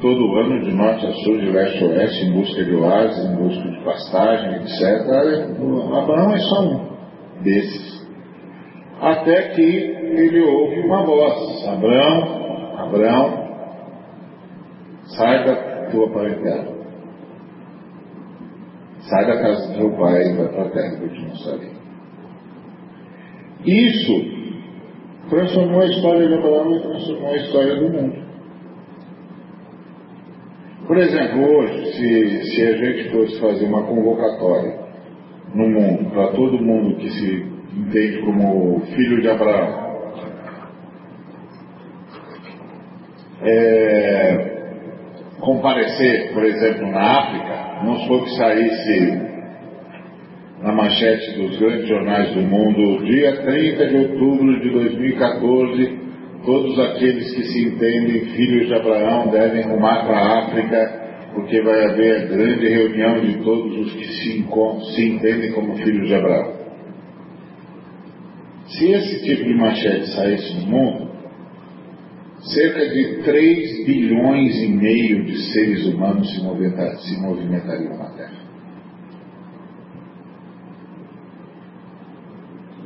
todo 0.00 0.38
ano, 0.38 0.64
de 0.64 0.72
norte 0.72 1.06
a 1.06 1.12
sul, 1.12 1.36
de 1.36 1.50
leste 1.50 1.84
a 1.84 1.88
oeste, 1.88 2.24
em 2.24 2.32
busca 2.32 2.64
de 2.64 2.74
oásis, 2.74 3.22
em 3.22 3.36
busca 3.36 3.68
de 3.68 3.84
pastagem, 3.84 4.62
etc. 4.62 4.80
Abraão 5.94 6.32
é 6.32 6.38
só 6.38 6.62
um 6.62 6.90
desses 7.42 7.99
até 9.00 9.48
que 9.54 9.60
ele 9.62 10.40
ouve 10.40 10.80
uma 10.80 11.04
voz: 11.04 11.66
Abraão, 11.66 12.78
Abraão, 12.78 13.48
sai 15.16 15.44
da 15.44 15.90
tua 15.90 16.10
parentela. 16.10 16.80
Sai 19.00 19.26
da 19.26 19.40
casa 19.40 19.72
do 19.72 19.78
teu 19.78 19.90
pai 19.96 20.22
e 20.22 20.36
vai 20.36 20.48
para 20.48 20.64
a 20.64 20.70
terra 20.70 20.96
que 20.96 21.02
eu 21.04 21.12
te 21.12 21.20
mostrarei. 21.22 21.70
Isso 23.64 24.40
transformou 25.30 25.80
a 25.80 25.86
história 25.86 26.28
de 26.28 26.34
Abraão 26.34 26.76
e 26.76 26.80
transformou 26.80 27.30
a 27.30 27.36
história 27.36 27.76
do 27.76 27.88
mundo. 27.88 28.30
Por 30.86 30.98
exemplo, 30.98 31.56
hoje, 31.56 31.92
se, 31.92 32.42
se 32.52 32.66
a 32.66 32.72
gente 32.76 33.10
fosse 33.10 33.40
fazer 33.40 33.64
uma 33.66 33.84
convocatória 33.84 34.80
no 35.54 35.68
mundo, 35.68 36.10
para 36.10 36.32
todo 36.32 36.58
mundo 36.58 36.96
que 36.96 37.08
se 37.10 37.59
entende 37.76 38.18
como 38.22 38.80
filho 38.86 39.20
de 39.20 39.28
Abraão. 39.28 39.90
É, 43.42 44.50
comparecer, 45.40 46.32
por 46.32 46.44
exemplo, 46.44 46.90
na 46.90 47.00
África, 47.00 47.84
não 47.84 47.96
supor 48.00 48.24
que 48.24 48.36
saísse 48.36 49.30
na 50.62 50.72
manchete 50.72 51.38
dos 51.38 51.58
grandes 51.58 51.88
jornais 51.88 52.34
do 52.34 52.42
mundo, 52.42 53.04
dia 53.04 53.34
30 53.36 53.86
de 53.86 53.96
outubro 53.96 54.60
de 54.60 54.70
2014, 54.70 55.98
todos 56.44 56.78
aqueles 56.80 57.34
que 57.34 57.42
se 57.44 57.64
entendem 57.66 58.26
filhos 58.26 58.66
de 58.66 58.74
Abraão 58.74 59.30
devem 59.30 59.62
rumar 59.62 60.06
para 60.06 60.18
a 60.18 60.38
África, 60.44 61.00
porque 61.34 61.62
vai 61.62 61.84
haver 61.84 62.16
a 62.16 62.26
grande 62.26 62.68
reunião 62.68 63.20
de 63.20 63.38
todos 63.42 63.78
os 63.78 63.92
que 63.94 64.04
se, 64.04 64.46
se 64.94 65.08
entendem 65.08 65.52
como 65.52 65.76
filhos 65.76 66.08
de 66.08 66.14
Abraão. 66.14 66.59
Se 68.80 68.90
esse 68.90 69.22
tipo 69.22 69.44
de 69.44 69.54
manchete 69.56 70.06
saísse 70.06 70.54
no 70.54 70.70
mundo, 70.70 71.10
cerca 72.40 72.88
de 72.88 73.22
3 73.22 73.84
bilhões 73.84 74.56
e 74.56 74.68
meio 74.68 75.22
de 75.26 75.36
seres 75.52 75.84
humanos 75.84 76.30
se, 76.30 76.40
se 76.40 77.20
movimentariam 77.20 77.98
na 77.98 78.06
Terra. 78.12 78.40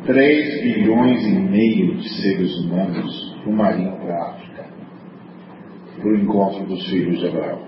3 0.04 0.62
bilhões 0.62 1.24
e 1.26 1.30
meio 1.30 1.94
de 1.94 2.08
seres 2.20 2.58
humanos 2.58 3.36
rumariam 3.44 3.96
para 4.00 4.16
a 4.16 4.30
África, 4.32 4.66
para 5.96 6.08
o 6.08 6.16
encontro 6.16 6.66
dos 6.66 6.84
filhos 6.90 7.20
de 7.20 7.28
Abraão, 7.28 7.62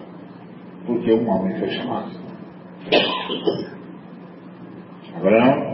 porque 0.85 1.13
um 1.13 1.29
homem 1.29 1.61
foi 1.61 1.71
chamado. 1.71 2.11
Abraão, 5.15 5.66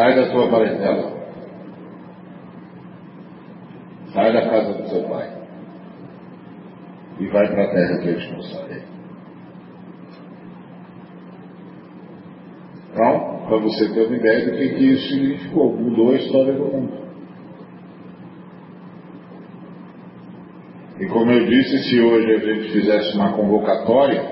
sai 0.00 0.14
da 0.14 0.30
tua 0.30 0.48
parentela, 0.48 1.12
sai 4.14 4.32
da 4.32 4.48
casa 4.48 4.72
do 4.72 4.88
seu 4.88 5.02
pai 5.02 5.30
e 7.18 7.26
vai 7.26 7.46
para 7.48 7.64
a 7.64 7.70
terra 7.70 7.98
que 7.98 8.08
eu 8.08 8.18
te 8.18 8.32
mostrarei. 8.32 8.82
Então, 12.90 13.44
para 13.46 13.58
você 13.58 13.92
ter 13.92 14.06
uma 14.06 14.16
ideia 14.16 14.46
do 14.46 14.56
que, 14.56 14.68
que 14.70 14.84
isso 14.86 15.08
significou, 15.08 15.76
mudou 15.76 16.12
a 16.12 16.16
história 16.16 16.54
do 16.54 16.64
mundo. 16.64 17.00
E 20.98 21.06
como 21.08 21.30
eu 21.30 21.44
disse, 21.44 21.90
se 21.90 22.00
hoje 22.00 22.32
a 22.32 22.38
gente 22.38 22.72
fizesse 22.72 23.16
uma 23.16 23.34
convocatória, 23.34 24.22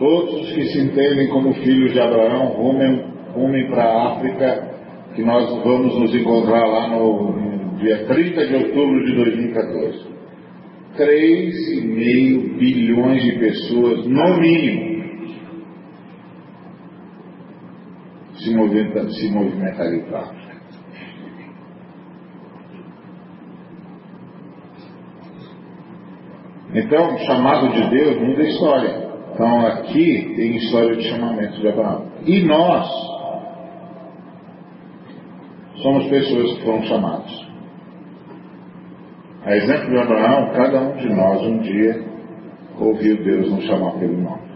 todos 0.00 0.34
os 0.34 0.52
que 0.52 0.64
se 0.64 0.80
entendem 0.80 1.28
como 1.28 1.54
filhos 1.54 1.92
de 1.92 2.00
Abraão 2.00 2.46
rumem, 2.48 3.17
rumem 3.38 3.70
para 3.70 3.84
a 3.84 4.12
África, 4.12 4.68
que 5.14 5.22
nós 5.22 5.48
vamos 5.62 5.98
nos 5.98 6.14
encontrar 6.14 6.66
lá 6.66 6.88
no 6.88 7.76
dia 7.78 8.04
30 8.06 8.46
de 8.46 8.54
outubro 8.56 9.04
de 9.04 9.14
2014. 9.14 10.18
3,5 10.96 12.58
bilhões 12.58 13.22
de 13.22 13.32
pessoas, 13.38 14.06
no 14.06 14.36
mínimo, 14.38 14.98
se, 18.34 18.54
movimenta, 18.54 19.08
se 19.10 19.30
movimentariam 19.30 20.02
para 20.06 20.18
a 20.18 20.22
África. 20.22 20.48
Então, 26.74 27.14
o 27.14 27.18
chamado 27.18 27.68
de 27.70 27.90
Deus 27.90 28.20
muda 28.20 28.42
a 28.42 28.48
história. 28.48 29.08
Então, 29.32 29.66
aqui 29.66 30.34
tem 30.36 30.56
história 30.56 30.96
de 30.96 31.08
chamamento 31.08 31.60
de 31.60 31.68
Abraão. 31.68 32.06
E 32.26 32.40
nós 32.40 33.07
somos 35.82 36.08
pessoas 36.08 36.58
que 36.58 36.64
foram 36.64 36.82
chamadas. 36.82 37.48
A 39.44 39.56
exemplo 39.56 39.90
de 39.90 39.98
Abraão, 39.98 40.52
cada 40.52 40.80
um 40.80 40.96
de 40.96 41.08
nós 41.08 41.42
um 41.42 41.58
dia 41.58 42.04
ouviu 42.78 43.16
Deus 43.22 43.50
nos 43.50 43.64
chamar 43.64 43.92
pelo 43.92 44.20
nome. 44.20 44.48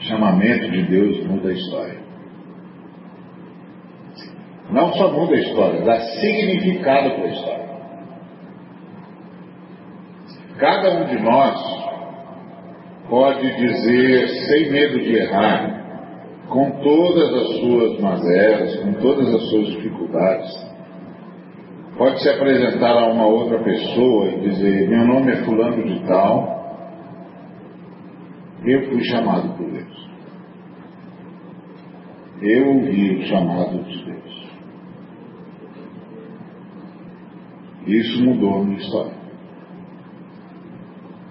Chamamento 0.00 0.70
de 0.70 0.82
Deus 0.82 1.26
muda 1.26 1.48
a 1.48 1.52
história. 1.52 2.06
Não 4.70 4.92
só 4.94 5.12
muda 5.12 5.34
a 5.34 5.40
história, 5.40 5.82
dá 5.82 6.00
significado 6.00 7.10
para 7.10 7.24
a 7.24 7.28
história. 7.28 7.66
Cada 10.58 10.90
um 11.00 11.04
de 11.04 11.22
nós 11.22 11.86
pode 13.08 13.56
dizer, 13.56 14.28
sem 14.28 14.72
medo 14.72 14.98
de 14.98 15.16
errar, 15.16 15.75
com 16.48 16.70
todas 16.82 17.34
as 17.34 17.60
suas 17.60 18.00
mazelas, 18.00 18.76
com 18.76 18.92
todas 18.94 19.34
as 19.34 19.50
suas 19.50 19.66
dificuldades, 19.68 20.66
pode 21.96 22.22
se 22.22 22.28
apresentar 22.28 22.92
a 22.92 23.06
uma 23.08 23.26
outra 23.26 23.58
pessoa 23.62 24.26
e 24.26 24.40
dizer: 24.40 24.88
Meu 24.88 25.06
nome 25.06 25.32
é 25.32 25.44
Fulano 25.44 25.82
de 25.82 26.06
Tal, 26.06 26.56
eu 28.64 28.88
fui 28.88 29.02
chamado 29.04 29.56
por 29.56 29.70
Deus. 29.70 30.06
Eu 32.42 32.68
ouvi 32.68 33.16
o 33.16 33.22
chamado 33.26 33.82
de 33.84 34.04
Deus. 34.04 34.46
Isso 37.86 38.24
mudou 38.24 38.60
a 38.60 38.64
minha 38.64 38.78
história. 38.78 39.26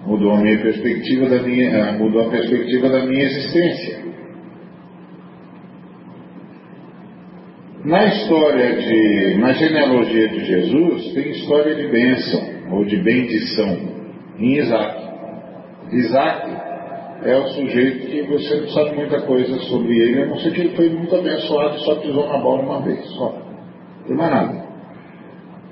Mudou 0.06 0.32
a 0.32 0.40
minha 0.40 0.60
perspectiva 0.60 1.28
da 1.28 1.42
minha, 1.42 1.92
mudou 1.98 2.26
a 2.26 2.30
perspectiva 2.30 2.88
da 2.88 3.04
minha 3.06 3.24
existência. 3.24 4.05
Na 7.86 8.04
história 8.04 8.74
de, 8.74 9.38
na 9.38 9.52
genealogia 9.52 10.28
de 10.28 10.44
Jesus, 10.44 11.12
tem 11.14 11.30
história 11.30 11.72
de 11.72 11.86
bênção, 11.86 12.40
ou 12.72 12.84
de 12.84 12.96
bendição, 12.96 13.78
em 14.40 14.58
Isaac. 14.58 15.02
Isaac 15.92 16.50
é 17.22 17.36
o 17.36 17.46
sujeito 17.46 18.08
que 18.08 18.22
você 18.22 18.60
não 18.62 18.68
sabe 18.70 18.96
muita 18.96 19.20
coisa 19.20 19.56
sobre 19.70 19.96
ele, 20.00 20.20
a 20.20 20.26
não 20.26 20.36
ser 20.38 20.52
que 20.52 20.62
ele 20.62 20.74
foi 20.74 20.88
muito 20.88 21.14
abençoado, 21.14 21.78
só 21.78 21.94
pisou 22.00 22.26
na 22.26 22.38
bola 22.38 22.62
uma 22.62 22.80
vez, 22.82 23.06
só. 23.10 23.32
Não 24.08 24.16
mais 24.16 24.32
nada. 24.32 24.66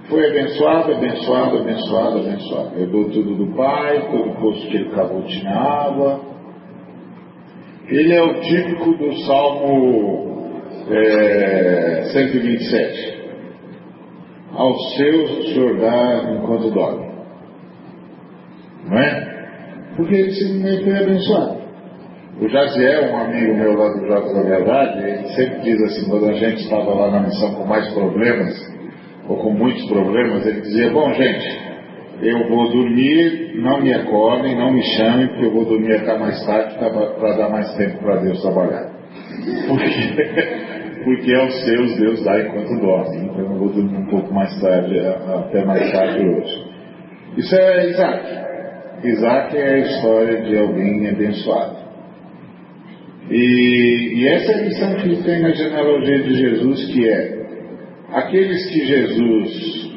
Foi 0.08 0.24
abençoado, 0.24 0.92
abençoado, 0.92 1.58
abençoado, 1.58 2.18
abençoado. 2.20 2.80
Herdou 2.80 3.10
tudo 3.10 3.34
do 3.34 3.56
pai, 3.56 4.08
todo 4.12 4.40
posto 4.40 4.68
que 4.68 4.76
ele 4.76 4.90
cavou 4.90 5.20
tinha 5.24 5.50
água. 5.50 6.20
Ele 7.88 8.14
é 8.14 8.22
o 8.22 8.40
típico 8.40 8.94
do 8.98 9.12
Salmo 9.24 10.33
é, 10.90 12.02
127. 12.12 13.14
Aos 14.52 14.96
seus 14.96 15.30
o 15.30 15.42
Senhor 15.44 15.80
dá 15.80 16.32
enquanto 16.32 16.70
dorme. 16.70 17.12
Não 18.86 18.98
é? 18.98 19.34
Porque 19.96 20.14
ele 20.14 20.32
simplesmente 20.32 20.84
foi 20.84 20.96
abençoado. 20.96 21.64
O 22.40 22.48
Jaziel, 22.48 23.12
um 23.12 23.16
amigo 23.16 23.54
meu 23.54 23.74
lá 23.74 23.88
do 23.90 24.06
Jogos 24.06 24.34
da 24.34 24.42
Verdade, 24.42 24.98
ele 24.98 25.28
sempre 25.28 25.60
diz 25.60 25.80
assim, 25.82 26.10
quando 26.10 26.26
a 26.28 26.32
gente 26.32 26.62
estava 26.62 26.92
lá 26.92 27.10
na 27.10 27.20
missão 27.20 27.54
com 27.54 27.64
mais 27.64 27.92
problemas, 27.94 28.74
ou 29.28 29.36
com 29.36 29.50
muitos 29.50 29.86
problemas, 29.86 30.44
ele 30.44 30.60
dizia, 30.60 30.90
bom 30.90 31.12
gente, 31.14 31.60
eu 32.22 32.48
vou 32.48 32.70
dormir, 32.70 33.54
não 33.56 33.80
me 33.80 33.94
acordem, 33.94 34.56
não 34.56 34.72
me 34.72 34.82
chamem, 34.96 35.28
porque 35.28 35.44
eu 35.44 35.52
vou 35.52 35.64
dormir 35.64 35.94
até 35.94 36.18
mais 36.18 36.44
tarde 36.44 36.76
para 36.76 37.36
dar 37.36 37.48
mais 37.50 37.72
tempo 37.76 37.98
para 37.98 38.16
Deus 38.16 38.40
trabalhar. 38.42 38.90
Porque 39.68 40.63
porque 41.04 41.34
aos 41.34 41.54
é 41.54 41.64
seus 41.64 41.96
Deus 41.96 42.24
dá 42.24 42.40
enquanto 42.40 42.80
dorme. 42.80 43.18
Então 43.18 43.40
eu 43.40 43.58
vou 43.58 43.68
dormir 43.68 43.96
um 43.96 44.06
pouco 44.06 44.32
mais 44.32 44.60
tarde, 44.60 44.98
até 44.98 45.64
mais 45.64 45.92
tarde 45.92 46.26
hoje. 46.26 46.64
Isso 47.36 47.54
é 47.54 47.90
Isaac. 47.90 48.44
Isaac 49.04 49.56
é 49.56 49.74
a 49.74 49.78
história 49.78 50.42
de 50.42 50.58
alguém 50.58 51.08
abençoado. 51.08 51.76
E, 53.30 54.20
e 54.20 54.28
essa 54.28 54.52
é 54.52 54.54
a 54.54 54.62
lição 54.64 54.94
que 54.96 55.22
tem 55.22 55.40
na 55.40 55.50
genealogia 55.50 56.22
de 56.22 56.34
Jesus, 56.34 56.92
que 56.92 57.08
é 57.08 57.44
aqueles 58.12 58.70
que 58.70 58.86
Jesus 58.86 59.92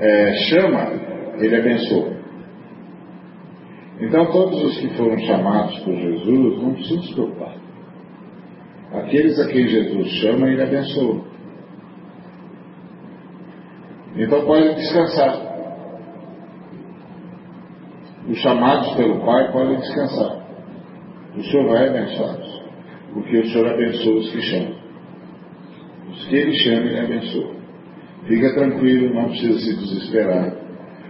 é, 0.00 0.32
chama, 0.50 0.92
ele 1.40 1.56
abençoa. 1.56 2.18
Então 4.00 4.26
todos 4.30 4.62
os 4.62 4.78
que 4.78 4.88
foram 4.96 5.18
chamados 5.18 5.78
por 5.80 5.94
Jesus 5.94 6.62
não 6.62 6.72
precisam 6.74 7.02
se 7.02 7.14
preocupar. 7.14 7.57
Aqueles 9.08 9.40
a 9.40 9.48
quem 9.48 9.66
Jesus 9.66 10.06
chama, 10.20 10.50
ele 10.50 10.62
abençoa. 10.62 11.24
Então 14.14 14.44
pode 14.44 14.74
descansar. 14.74 15.48
Os 18.28 18.38
chamados 18.38 18.94
pelo 18.96 19.24
Pai 19.24 19.50
podem 19.50 19.78
descansar. 19.78 20.46
O 21.34 21.42
Senhor 21.42 21.70
vai 21.70 21.88
abençoá-los. 21.88 22.62
Porque 23.14 23.38
o 23.38 23.46
Senhor 23.46 23.68
abençoa 23.68 24.18
os 24.18 24.30
que 24.30 24.42
chamam. 24.42 24.74
Os 26.10 26.24
que 26.26 26.36
Ele 26.36 26.52
chama, 26.58 26.86
Ele 26.88 27.00
abençoa. 27.00 27.54
Fica 28.26 28.54
tranquilo, 28.56 29.14
não 29.14 29.30
precisa 29.30 29.58
se 29.58 29.74
desesperar. 29.74 30.54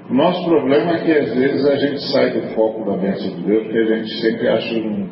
O 0.08 0.14
nosso 0.14 0.44
problema 0.44 0.92
é 0.92 1.04
que 1.04 1.11
às 1.11 1.34
vezes 1.34 1.66
a 1.66 1.74
gente 1.74 2.00
sai 2.12 2.30
do 2.30 2.54
foco 2.54 2.88
da 2.88 2.96
bênção 2.96 3.28
de 3.28 3.42
Deus, 3.42 3.64
porque 3.64 3.78
a 3.78 3.96
gente 3.96 4.20
sempre 4.20 4.48
acha 4.48 4.74
um, 4.76 5.08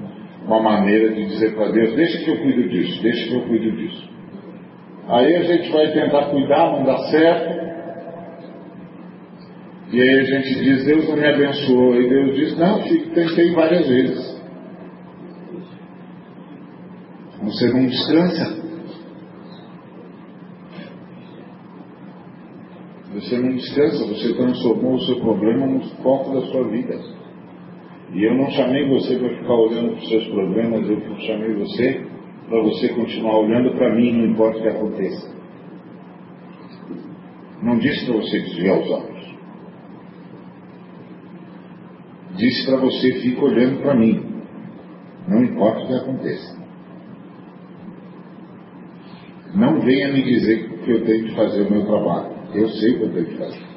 uma 0.46 0.62
maneira 0.62 1.12
de 1.12 1.26
dizer 1.26 1.54
para 1.54 1.72
Deus, 1.72 1.94
deixa 1.94 2.24
que 2.24 2.30
eu 2.30 2.38
cuido 2.38 2.68
disso, 2.68 3.02
deixa 3.02 3.28
que 3.28 3.35
eu 3.35 3.42
cuido 3.42 3.72
disso. 3.72 4.09
Aí 5.09 5.37
a 5.37 5.42
gente 5.42 5.70
vai 5.72 5.92
tentar 5.92 6.30
cuidar, 6.30 6.72
não 6.72 6.85
dá 6.85 6.98
certo. 7.11 7.66
E 9.92 10.00
aí 10.00 10.18
a 10.18 10.22
gente 10.22 10.54
diz, 10.56 10.85
Deus 10.85 11.09
não 11.09 11.16
me 11.16 11.26
abençoou. 11.26 12.00
E 12.00 12.09
Deus 12.09 12.37
diz, 12.37 12.59
não, 12.59 12.82
filho, 12.82 13.11
tentei 13.14 13.52
várias 13.52 13.87
vezes. 13.87 14.37
Você 17.42 17.68
não 17.72 17.87
descansa. 17.87 18.66
Você 23.14 23.38
não 23.38 23.52
descansa, 23.54 24.06
você 24.06 24.35
transformou 24.35 24.94
o 24.94 25.00
seu 25.00 25.20
problema 25.20 25.66
no 25.66 25.80
foco 26.02 26.35
da 26.35 26.42
sua 26.48 26.68
vida. 26.68 26.98
E 28.16 28.24
eu 28.24 28.35
não 28.35 28.50
chamei 28.50 28.88
você 28.88 29.18
para 29.18 29.29
ficar 29.29 29.52
olhando 29.52 29.90
para 29.90 29.98
os 29.98 30.09
seus 30.09 30.26
problemas, 30.29 30.88
eu 30.88 30.98
chamei 31.18 31.52
você 31.52 32.00
para 32.48 32.62
você 32.62 32.88
continuar 32.88 33.40
olhando 33.40 33.76
para 33.76 33.94
mim, 33.94 34.11
não 34.11 34.26
importa 34.29 34.59
o 34.59 34.62
que 34.62 34.68
aconteça. 34.68 35.37
Não 37.62 37.76
disse 37.76 38.07
para 38.07 38.16
você 38.16 38.40
desviar 38.40 38.79
os 38.79 38.90
olhos. 38.90 39.37
Disse 42.37 42.66
para 42.66 42.76
você 42.79 43.12
ficar 43.20 43.44
olhando 43.44 43.83
para 43.83 43.94
mim, 43.94 44.24
não 45.29 45.44
importa 45.44 45.81
o 45.83 45.87
que 45.87 45.94
aconteça. 45.94 46.57
Não 49.55 49.79
venha 49.81 50.11
me 50.11 50.22
dizer 50.22 50.70
que 50.70 50.90
eu 50.90 51.05
tenho 51.05 51.24
que 51.26 51.35
fazer 51.35 51.66
o 51.66 51.70
meu 51.70 51.85
trabalho. 51.85 52.35
Eu 52.55 52.68
sei 52.70 52.94
o 52.94 52.98
que 52.98 53.05
eu 53.05 53.12
tenho 53.12 53.26
que 53.26 53.37
fazer. 53.37 53.76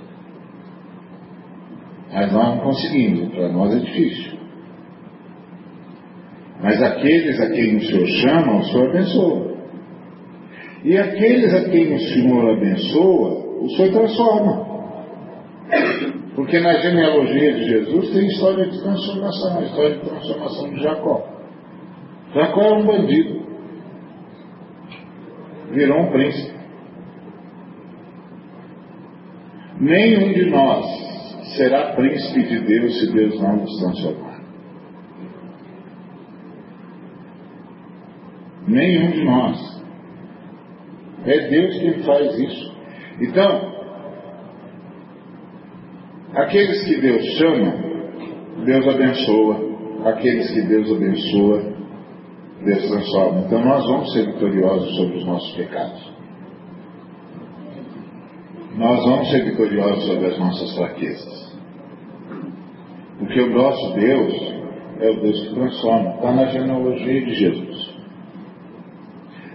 Mas 2.12 2.32
não 2.32 2.58
conseguimos, 2.60 3.30
para 3.34 3.50
nós 3.50 3.76
é 3.76 3.80
difícil. 3.80 4.39
Mas 6.62 6.82
aqueles 6.82 7.39
a 7.39 7.50
quem 7.52 7.78
o 7.78 7.86
Senhor 7.86 8.08
chama, 8.08 8.58
o 8.58 8.63
Senhor 8.65 8.89
abençoa. 8.89 9.50
E 10.84 10.98
aqueles 10.98 11.54
a 11.54 11.69
quem 11.69 11.93
o 11.93 12.00
Senhor 12.00 12.50
abençoa, 12.52 13.63
o 13.63 13.69
Senhor 13.69 13.91
transforma. 13.91 14.69
Porque 16.36 16.60
na 16.60 16.74
genealogia 16.80 17.54
de 17.54 17.69
Jesus 17.69 18.10
tem 18.12 18.28
história 18.28 18.65
de 18.65 18.82
transformação, 18.82 19.60
a 19.60 19.63
história 19.63 19.95
de 19.98 20.10
transformação 20.10 20.69
de 20.69 20.82
Jacó. 20.82 21.28
Jacó 22.34 22.62
era 22.62 22.76
um 22.76 22.86
bandido. 22.86 23.39
Virou 25.72 26.00
um 26.02 26.12
príncipe. 26.12 26.60
Nenhum 29.80 30.34
de 30.34 30.50
nós 30.50 31.09
será 31.60 31.93
príncipe 31.93 32.43
de 32.43 32.60
Deus 32.62 33.00
se 33.00 33.12
Deus 33.12 33.41
não 33.41 33.58
nos 33.58 33.80
transformar. 33.80 34.39
Nenhum 38.65 39.12
de 39.12 39.26
nós. 39.26 39.84
É 41.26 41.50
Deus 41.50 41.78
quem 41.80 42.04
faz 42.04 42.39
isso. 42.39 42.76
Então, 43.19 43.74
aqueles 46.34 46.86
que 46.86 47.02
Deus 47.02 47.26
chama, 47.38 47.74
Deus 48.63 48.88
abençoa. 48.88 49.69
Aqueles 50.06 50.50
que 50.52 50.62
Deus 50.62 50.89
abençoa, 50.93 51.74
Deus 52.63 52.89
transforma. 52.89 53.41
Então 53.41 53.65
nós 53.65 53.86
vamos 53.86 54.13
ser 54.13 54.28
vitoriosos 54.28 54.95
sobre 54.95 55.17
os 55.17 55.26
nossos 55.26 55.56
pecados. 55.58 56.13
Nós 58.78 59.04
vamos 59.04 59.30
ser 59.30 59.43
vitoriosos 59.43 60.06
sobre 60.06 60.28
as 60.28 60.39
nossas 60.39 60.74
fraquezas. 60.78 61.38
Porque 63.19 63.41
o 63.41 63.49
nosso 63.49 63.93
Deus 63.95 64.53
é 65.01 65.10
o 65.10 65.21
Deus 65.21 65.47
que 65.47 65.53
transforma. 65.53 66.15
Está 66.15 66.32
na 66.32 66.45
genealogia 66.45 67.25
de 67.25 67.34
Jesus. 67.36 67.99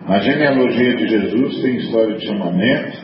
Na 0.06 0.18
genealogia 0.20 0.96
de 0.96 1.08
Jesus 1.08 1.62
tem 1.62 1.76
história 1.76 2.14
de 2.14 2.26
chamamento, 2.26 2.98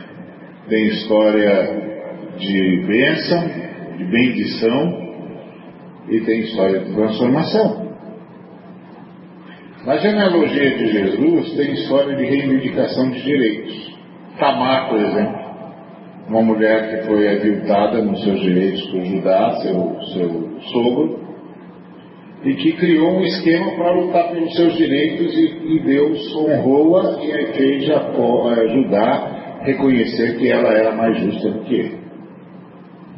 tem 0.68 0.86
história 0.88 1.90
de 2.36 2.86
bênção, 2.86 3.48
de 3.96 4.04
bendição 4.04 5.10
e 6.10 6.20
tem 6.20 6.40
história 6.40 6.80
de 6.80 6.92
transformação. 6.92 7.90
Na 9.86 9.96
genealogia 9.96 10.76
de 10.76 10.86
Jesus 10.88 11.56
tem 11.56 11.72
história 11.72 12.14
de 12.14 12.22
reivindicação 12.22 13.10
de 13.10 13.22
direitos. 13.22 13.98
Tamar, 14.38 14.90
por 14.90 14.98
exemplo, 14.98 15.39
uma 16.30 16.42
mulher 16.42 16.88
que 16.88 17.06
foi 17.08 17.28
aviltada 17.28 18.02
nos 18.02 18.22
seus 18.22 18.40
direitos 18.40 18.86
por 18.86 19.04
Judá, 19.04 19.58
seu, 19.62 20.00
seu 20.14 20.60
sogro, 20.72 21.18
e 22.44 22.54
que 22.54 22.72
criou 22.74 23.18
um 23.18 23.22
esquema 23.24 23.72
para 23.72 23.92
lutar 23.92 24.30
pelos 24.30 24.54
seus 24.54 24.76
direitos 24.76 25.34
e, 25.36 25.74
e 25.74 25.80
Deus 25.80 26.34
honrou-a 26.36 27.22
e 27.22 27.46
fez 27.52 27.84
Judá 27.84 29.58
reconhecer 29.62 30.38
que 30.38 30.48
ela 30.50 30.72
era 30.72 30.94
mais 30.94 31.18
justa 31.18 31.50
do 31.50 31.64
que 31.64 31.74
ele. 31.74 31.98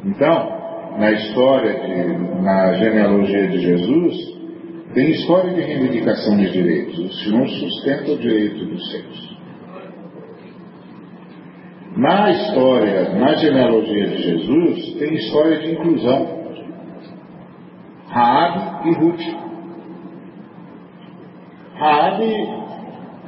Então, 0.05 0.97
na 0.97 1.11
história, 1.11 1.73
de, 1.73 2.41
na 2.41 2.73
genealogia 2.73 3.47
de 3.47 3.59
Jesus, 3.59 4.15
tem 4.93 5.11
história 5.11 5.53
de 5.53 5.61
reivindicação 5.61 6.35
de 6.35 6.51
direitos. 6.51 6.99
O 6.99 7.13
Senhor 7.13 7.47
sustenta 7.47 8.11
o 8.11 8.17
direito 8.17 8.65
dos 8.65 8.91
seus. 8.91 9.32
Na 11.95 12.31
história, 12.31 13.09
na 13.13 13.35
genealogia 13.35 14.07
de 14.07 14.23
Jesus, 14.23 14.93
tem 14.95 15.13
história 15.13 15.59
de 15.59 15.73
inclusão. 15.73 16.43
Raabe 18.09 18.89
e 18.89 18.93
Ruth. 18.93 19.21
Raabe 21.75 22.33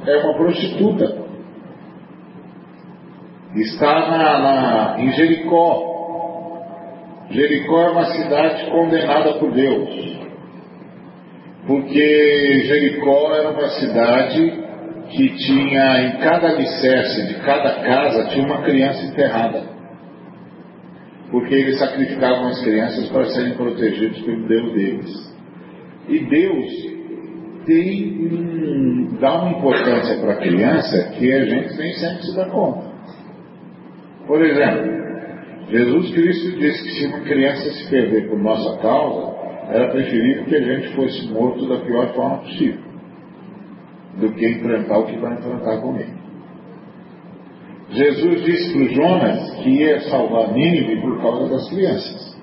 é 0.04 0.16
uma 0.16 0.34
prostituta. 0.34 1.26
Está 3.54 4.08
na, 4.10 4.38
na, 4.38 5.00
em 5.00 5.12
Jericó. 5.12 5.94
Jericó 7.30 7.82
é 7.82 7.90
uma 7.90 8.04
cidade 8.06 8.70
condenada 8.70 9.34
por 9.34 9.52
Deus. 9.52 10.16
Porque 11.68 12.64
Jericó 12.66 13.32
era 13.32 13.50
uma 13.50 13.68
cidade 13.68 14.65
que 15.10 15.28
tinha 15.36 16.02
em 16.02 16.18
cada 16.18 16.48
alicerce 16.48 17.26
de 17.26 17.34
cada 17.40 17.74
casa 17.80 18.28
tinha 18.30 18.44
uma 18.44 18.62
criança 18.62 19.04
enterrada. 19.04 19.62
Porque 21.30 21.54
eles 21.54 21.78
sacrificavam 21.78 22.48
as 22.48 22.62
crianças 22.62 23.08
para 23.08 23.24
serem 23.26 23.54
protegidos 23.54 24.20
pelo 24.22 24.46
Deus 24.46 24.72
deles. 24.74 25.36
E 26.08 26.18
Deus 26.20 26.66
tem, 27.66 29.18
dá 29.20 29.42
uma 29.42 29.58
importância 29.58 30.16
para 30.18 30.32
a 30.32 30.36
criança 30.36 31.10
que 31.18 31.32
a 31.32 31.44
gente 31.44 31.76
nem 31.76 31.92
sempre 31.94 32.22
se 32.22 32.36
dá 32.36 32.46
conta. 32.46 32.86
Por 34.26 34.44
exemplo, 34.44 35.06
Jesus 35.68 36.12
Cristo 36.12 36.58
disse 36.58 36.82
que 36.84 36.90
se 36.94 37.06
uma 37.06 37.20
criança 37.20 37.70
se 37.72 37.90
perder 37.90 38.28
por 38.28 38.38
nossa 38.38 38.78
causa, 38.78 39.36
era 39.68 39.90
preferível 39.90 40.44
que 40.44 40.54
a 40.54 40.62
gente 40.62 40.94
fosse 40.94 41.28
morto 41.28 41.68
da 41.68 41.78
pior 41.78 42.14
forma 42.14 42.38
possível 42.38 42.86
do 44.16 44.32
que 44.32 44.48
enfrentar 44.48 44.98
o 44.98 45.06
que 45.06 45.16
vai 45.18 45.34
enfrentar 45.34 45.80
com 45.80 45.96
ele. 45.96 46.14
Jesus 47.90 48.44
disse 48.44 48.72
para 48.72 48.94
Jonas 48.94 49.50
que 49.62 49.70
ia 49.70 50.00
salvar 50.00 50.52
Nínive 50.52 51.00
por 51.00 51.20
causa 51.20 51.48
das 51.48 51.68
crianças. 51.68 52.36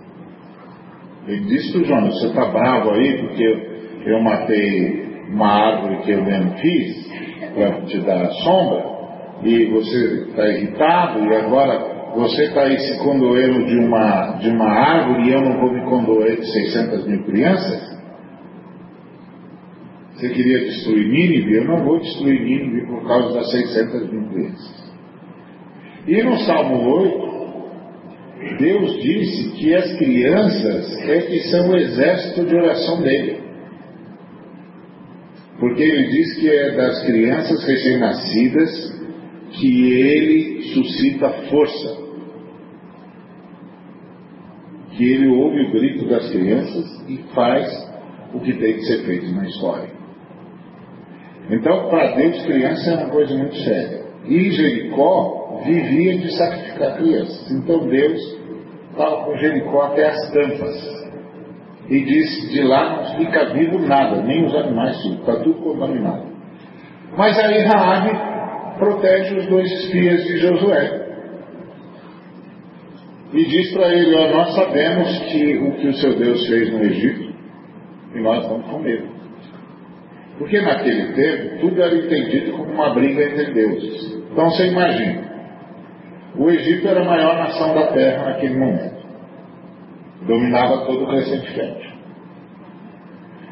Ele 1.27 1.45
disse 1.45 1.71
para 1.73 1.83
Jonas, 1.83 2.13
você 2.15 2.27
está 2.27 2.45
bravo 2.45 2.91
aí 2.91 3.17
porque 3.19 3.67
eu 4.05 4.21
matei 4.21 5.03
uma 5.29 5.47
árvore 5.47 5.97
que 6.03 6.11
eu 6.11 6.23
mesmo 6.23 6.57
fiz 6.57 7.11
para 7.55 7.81
te 7.81 7.99
dar 7.99 8.29
sombra 8.43 8.93
e 9.43 9.65
você 9.65 10.25
está 10.29 10.47
irritado 10.49 11.25
e 11.25 11.35
agora 11.35 11.93
você 12.15 12.43
está 12.43 12.61
aí 12.61 12.77
se 12.79 12.97
condoendo 12.99 13.65
de 13.65 13.77
uma, 13.79 14.37
de 14.39 14.49
uma 14.49 14.69
árvore 14.69 15.29
e 15.29 15.33
eu 15.33 15.41
não 15.41 15.59
vou 15.59 15.73
me 15.73 15.81
condoer 15.89 16.39
de 16.39 16.45
600 16.45 17.07
mil 17.07 17.23
crianças? 17.23 17.92
Você 20.23 20.29
queria 20.29 20.59
destruir 20.59 21.09
Nínive? 21.09 21.53
Eu 21.53 21.65
não 21.65 21.83
vou 21.83 21.99
destruir 21.99 22.39
Nínive 22.39 22.87
por 22.87 23.05
causa 23.05 23.33
das 23.33 23.51
600 23.51 24.09
mil 24.09 24.29
crianças. 24.29 24.93
E 26.07 26.23
no 26.23 26.39
Salmo 26.45 26.81
8, 26.81 28.57
Deus 28.57 29.03
disse 29.03 29.51
que 29.57 29.75
as 29.75 29.97
crianças 29.97 30.97
é 31.09 31.21
que 31.23 31.39
são 31.49 31.71
o 31.71 31.75
exército 31.75 32.45
de 32.45 32.55
oração 32.55 33.01
dele. 33.01 33.43
Porque 35.59 35.83
ele 35.83 36.07
diz 36.07 36.39
que 36.39 36.49
é 36.49 36.71
das 36.71 37.05
crianças 37.05 37.61
recém-nascidas 37.65 39.01
que 39.59 39.91
ele 39.91 40.61
suscita 40.73 41.29
força. 41.49 41.97
Que 44.91 45.03
ele 45.03 45.27
ouve 45.27 45.63
o 45.63 45.71
grito 45.73 46.07
das 46.07 46.31
crianças 46.31 47.09
e 47.09 47.17
faz 47.35 47.67
o 48.33 48.39
que 48.39 48.53
tem 48.53 48.75
que 48.75 48.85
ser 48.85 49.03
feito 49.03 49.29
na 49.33 49.45
história. 49.49 49.92
Então, 51.49 51.89
para 51.89 52.15
Deus, 52.15 52.45
criança 52.45 52.91
é 52.91 52.95
uma 52.95 53.09
coisa 53.09 53.35
muito 53.35 53.55
séria. 53.57 54.03
E 54.25 54.51
Jericó 54.51 55.43
vivia 55.65 56.17
de 56.17 56.31
sacrificar 56.37 56.97
crianças. 56.97 57.51
Então 57.51 57.87
Deus 57.87 58.19
estava 58.91 59.25
com 59.25 59.37
Jericó 59.37 59.83
até 59.83 60.07
as 60.07 60.31
tampas. 60.31 61.03
E 61.89 61.99
disse: 61.99 62.49
de 62.49 62.61
lá 62.63 62.97
não 62.97 63.17
fica 63.17 63.53
vivo 63.53 63.79
nada, 63.79 64.21
nem 64.21 64.45
os 64.45 64.55
animais 64.55 65.01
ficam, 65.01 65.19
está 65.19 65.35
tudo 65.43 65.61
contaminado. 65.61 66.23
Mas 67.17 67.37
aí 67.37 67.59
Raabe 67.63 68.11
protege 68.77 69.35
os 69.35 69.45
dois 69.47 69.69
espias 69.71 70.23
de 70.23 70.37
Josué. 70.37 71.03
E 73.33 73.45
diz 73.45 73.73
para 73.73 73.93
ele: 73.93 74.15
ó, 74.15 74.29
nós 74.29 74.55
sabemos 74.55 75.19
que 75.31 75.57
o 75.57 75.71
que 75.73 75.87
o 75.87 75.93
seu 75.95 76.17
Deus 76.17 76.47
fez 76.47 76.71
no 76.71 76.81
Egito, 76.83 77.33
e 78.15 78.21
nós 78.21 78.43
estamos 78.43 78.65
com 78.67 78.79
medo. 78.79 79.22
Porque 80.43 80.59
naquele 80.59 81.13
tempo 81.13 81.59
tudo 81.61 81.81
era 81.81 81.95
entendido 81.95 82.51
como 82.51 82.73
uma 82.73 82.93
briga 82.93 83.23
entre 83.23 83.53
deuses. 83.53 84.13
Então 84.29 84.49
você 84.49 84.67
imagina, 84.67 85.23
o 86.35 86.49
Egito 86.49 86.85
era 86.85 86.99
a 86.99 87.05
maior 87.05 87.37
nação 87.37 87.73
da 87.73 87.87
terra 87.93 88.25
naquele 88.25 88.57
momento. 88.59 89.07
Dominava 90.27 90.85
todo 90.85 91.05
o 91.05 91.07
fértil. 91.07 91.91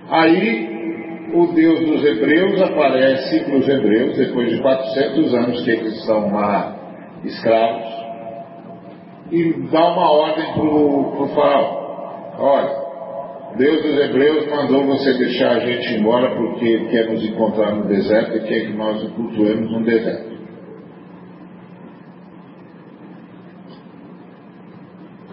Aí 0.10 1.30
o 1.34 1.48
Deus 1.54 1.80
dos 1.80 2.04
hebreus 2.04 2.62
aparece 2.62 3.40
para 3.46 3.56
os 3.56 3.70
hebreus, 3.70 4.18
depois 4.18 4.50
de 4.50 4.62
400 4.62 5.34
anos 5.34 5.64
que 5.64 5.72
eles 5.72 5.94
estão 5.98 6.30
lá 6.34 6.76
escravos, 7.24 7.88
e 9.32 9.54
dá 9.72 9.94
uma 9.94 10.12
ordem 10.12 10.46
para 10.52 10.62
o 10.62 11.30
faraó. 11.34 12.36
Olha, 12.38 12.81
Deus 13.58 13.82
dos 13.84 14.00
Hebreus 14.00 14.50
mandou 14.50 14.86
você 14.86 15.14
deixar 15.18 15.58
a 15.58 15.60
gente 15.60 15.94
embora 15.96 16.36
porque 16.36 16.66
ele 16.66 16.88
quer 16.88 17.10
nos 17.10 17.24
encontrar 17.24 17.76
no 17.76 17.86
deserto 17.86 18.38
e 18.38 18.40
quer 18.42 18.68
que 18.68 18.74
nós 18.74 19.04
o 19.04 19.10
cultuemos 19.12 19.72
no 19.72 19.84
deserto. 19.84 20.32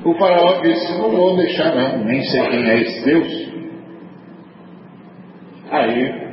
O 0.04 0.14
faraó 0.14 0.60
disse, 0.62 0.92
não 0.98 1.10
vou 1.10 1.36
deixar 1.36 1.74
não, 1.74 2.04
nem 2.04 2.22
sei 2.22 2.42
quem 2.48 2.70
é 2.70 2.80
esse 2.80 3.04
Deus. 3.04 3.48
Aí 5.70 6.28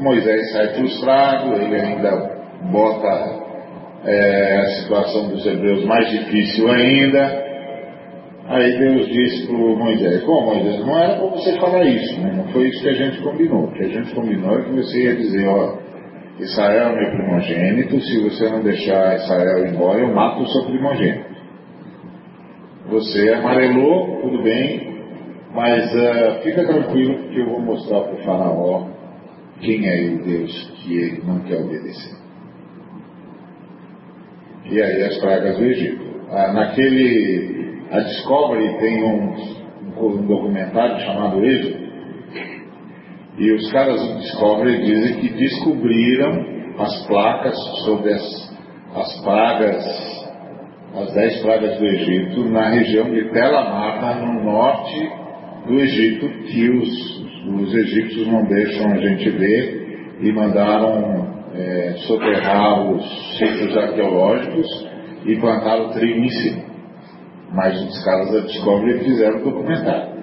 Moisés 0.00 0.52
sai 0.52 0.68
frustrado, 0.74 1.54
ele 1.54 1.74
ainda 1.74 2.38
bota 2.70 3.38
é, 4.04 4.58
a 4.58 4.66
situação 4.80 5.28
dos 5.28 5.44
hebreus 5.46 5.84
mais 5.84 6.08
difícil 6.10 6.70
ainda. 6.70 7.47
Aí 8.48 8.78
Deus 8.78 9.06
disse 9.08 9.46
para 9.46 9.56
Moisés, 9.56 10.24
bom 10.24 10.46
Moisés, 10.46 10.80
não 10.80 10.98
era 10.98 11.16
para 11.16 11.26
você 11.26 11.52
falar 11.58 11.84
isso, 11.84 12.18
né? 12.20 12.32
não 12.34 12.48
foi 12.48 12.68
isso 12.68 12.82
que 12.82 12.88
a 12.88 12.94
gente 12.94 13.22
combinou. 13.22 13.64
O 13.64 13.72
que 13.72 13.82
a 13.82 13.88
gente 13.88 14.14
combinou 14.14 14.58
é 14.58 14.62
que 14.62 14.70
você 14.70 15.02
ia 15.02 15.16
dizer, 15.16 15.46
ó, 15.46 15.76
Israel 16.40 16.92
é 16.92 16.96
meu 16.96 17.10
primogênito, 17.10 18.00
se 18.00 18.22
você 18.22 18.48
não 18.48 18.62
deixar 18.62 19.16
Israel 19.16 19.66
embora, 19.66 20.00
eu 20.00 20.14
mato 20.14 20.42
o 20.42 20.46
seu 20.46 20.64
primogênito. 20.64 21.28
Você 22.88 23.34
amarelou, 23.34 24.22
tudo 24.22 24.42
bem, 24.42 24.96
mas 25.52 25.92
uh, 25.94 26.42
fica 26.42 26.64
tranquilo 26.64 27.18
porque 27.18 27.40
eu 27.40 27.50
vou 27.50 27.60
mostrar 27.60 28.00
para 28.00 28.14
o 28.14 28.24
faraó 28.24 28.86
quem 29.60 29.86
é 29.86 30.14
o 30.14 30.24
Deus 30.24 30.72
que 30.76 30.96
ele 30.96 31.22
não 31.26 31.40
quer 31.40 31.60
obedecer. 31.60 32.16
E 34.70 34.80
aí 34.80 35.02
as 35.02 35.18
pragas 35.18 35.58
do 35.58 35.64
Egito. 35.64 36.08
Ah, 36.30 36.52
naquele, 36.52 37.57
a 37.90 38.00
Discovery 38.00 38.78
tem 38.78 39.02
um, 39.02 39.34
um 39.96 40.26
documentário 40.26 41.00
chamado 41.00 41.44
Êxodo, 41.44 41.88
e 43.38 43.52
os 43.52 43.70
caras 43.70 44.00
do 44.00 44.18
Discovery 44.18 44.84
dizem 44.84 45.20
que 45.20 45.28
descobriram 45.30 46.58
as 46.78 47.06
placas 47.06 47.56
sobre 47.84 48.12
as, 48.12 48.58
as 48.94 49.20
pragas, 49.22 50.28
as 50.96 51.14
dez 51.14 51.40
pragas 51.40 51.78
do 51.78 51.86
Egito, 51.86 52.44
na 52.50 52.68
região 52.68 53.10
de 53.10 53.30
Tel 53.30 53.52
no 54.26 54.44
norte 54.44 55.10
do 55.66 55.74
Egito, 55.74 56.28
que 56.46 56.68
os, 56.68 57.18
os 57.46 57.74
egípcios 57.74 58.26
não 58.26 58.44
deixam 58.44 58.90
a 58.90 58.96
gente 58.96 59.30
ver 59.30 60.18
e 60.20 60.32
mandaram 60.32 61.28
é, 61.54 61.94
soterrar 62.06 62.90
os 62.90 63.38
sítios 63.38 63.76
arqueológicos 63.76 64.66
e 65.24 65.36
plantar 65.36 65.80
o 65.80 65.90
trigo 65.90 66.18
em 66.18 66.28
cima. 66.28 66.67
Mas 67.52 67.80
os 67.80 68.04
caras 68.04 68.32
da 68.32 68.40
Discovery 68.40 69.04
fizeram 69.04 69.40
o 69.40 69.44
documentário. 69.44 70.18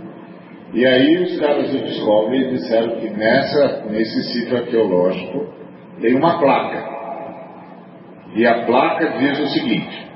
E 0.74 0.86
aí 0.86 1.24
os 1.24 1.40
caras 1.40 1.72
do 1.72 1.86
Discovery 1.86 2.50
disseram 2.50 2.98
que 2.98 3.10
nessa, 3.10 3.86
nesse 3.90 4.24
sítio 4.34 4.58
arqueológico 4.58 5.48
tem 6.02 6.16
uma 6.16 6.40
placa. 6.40 6.96
E 8.36 8.46
a 8.46 8.66
placa 8.66 9.18
diz 9.18 9.40
o 9.40 9.48
seguinte: 9.48 10.08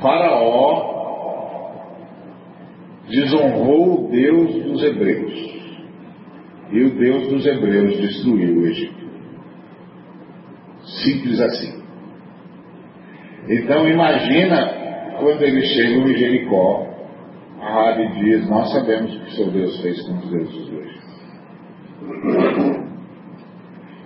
Faraó 0.00 0.96
desonrou 3.08 4.06
o 4.06 4.10
Deus 4.10 4.64
dos 4.64 4.82
Hebreus. 4.82 5.56
E 6.72 6.82
o 6.82 6.98
Deus 6.98 7.28
dos 7.28 7.46
Hebreus 7.46 7.96
destruiu 7.98 8.58
o 8.58 8.66
Egito. 8.66 9.06
Simples 10.82 11.40
assim. 11.40 11.82
Então 13.48 13.88
imagina 13.88 14.85
quando 15.18 15.42
eles 15.42 15.68
chegam 15.68 16.08
em 16.08 16.16
Jericó, 16.16 16.86
a 17.60 17.72
Rabi 17.72 18.08
diz, 18.20 18.48
nós 18.48 18.70
sabemos 18.72 19.14
o 19.14 19.20
que 19.20 19.36
seu 19.36 19.50
Deus 19.50 19.80
fez 19.80 20.00
com 20.02 20.14
os 20.14 20.30
deuses 20.30 20.68
Egito. 20.68 21.06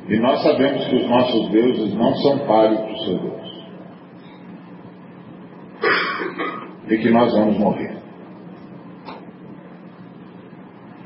E 0.09 0.19
nós 0.19 0.43
sabemos 0.43 0.87
que 0.87 0.97
os 0.97 1.09
nossos 1.09 1.51
deuses 1.51 1.95
não 1.95 2.15
são 2.17 2.39
páreos 2.47 2.81
para 2.81 2.93
o 2.93 2.99
seu 3.05 3.19
Deus. 3.19 3.51
E 6.89 6.99
que 6.99 7.11
nós 7.11 7.33
vamos 7.33 7.59
morrer. 7.59 7.97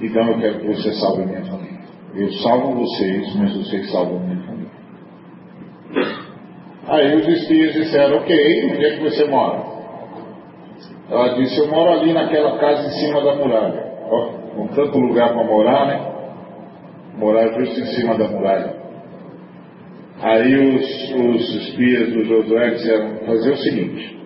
Então 0.00 0.30
eu 0.30 0.38
quero 0.38 0.60
que 0.60 0.66
você 0.66 0.92
salve 0.94 1.22
a 1.22 1.26
minha 1.26 1.44
família. 1.44 1.80
Eu 2.14 2.32
salvo 2.34 2.74
vocês, 2.74 3.36
mas 3.36 3.56
vocês 3.56 3.90
salvam 3.90 4.18
a 4.18 4.20
minha 4.20 4.46
família. 4.46 4.70
Aí 6.86 7.16
os 7.16 7.26
espias 7.26 7.72
disseram, 7.74 8.18
ok, 8.18 8.72
onde 8.72 8.84
é 8.84 8.96
que 8.96 9.02
você 9.02 9.24
mora? 9.26 9.73
Ela 11.10 11.34
disse, 11.34 11.58
eu 11.60 11.68
moro 11.68 11.90
ali 11.90 12.12
naquela 12.12 12.58
casa 12.58 12.86
em 12.86 12.90
cima 12.92 13.22
da 13.22 13.36
muralha. 13.36 13.92
Ó, 14.10 14.28
com 14.54 14.68
tanto 14.68 14.98
lugar 14.98 15.34
para 15.34 15.44
morar, 15.44 15.86
né? 15.86 16.12
Morar 17.18 17.48
justo 17.52 17.80
em 17.80 17.86
cima 17.86 18.16
da 18.16 18.28
muralha. 18.28 18.74
Aí 20.22 20.76
os, 20.76 20.84
os 21.12 21.54
espias 21.56 22.12
do 22.12 22.24
Josué 22.24 22.70
disseram, 22.70 23.26
fazer 23.26 23.52
o 23.52 23.56
seguinte, 23.56 24.24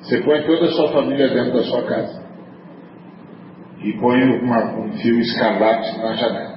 você 0.00 0.20
põe 0.22 0.42
toda 0.42 0.64
a 0.66 0.72
sua 0.72 0.88
família 0.88 1.28
dentro 1.28 1.54
da 1.54 1.62
sua 1.62 1.82
casa. 1.84 2.22
E 3.82 3.92
põe 3.94 4.22
uma, 4.40 4.78
um 4.80 4.92
fio 4.92 5.18
escarlate 5.20 5.98
na 5.98 6.12
janela. 6.14 6.52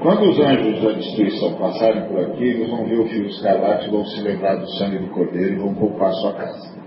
Quando 0.00 0.30
os 0.30 0.40
anjos 0.40 0.82
da 0.82 0.92
destruição 0.92 1.54
passarem 1.54 2.08
por 2.08 2.20
aqui, 2.20 2.42
eles 2.42 2.68
vão 2.68 2.84
ver 2.84 2.98
o 2.98 3.06
fio 3.06 3.26
escarlate, 3.26 3.90
vão 3.90 4.04
se 4.04 4.20
lembrar 4.22 4.56
do 4.56 4.68
sangue 4.72 4.98
do 4.98 5.08
cordeiro 5.08 5.54
e 5.54 5.58
vão 5.58 5.74
poupar 5.74 6.12
sua 6.14 6.32
casa. 6.34 6.79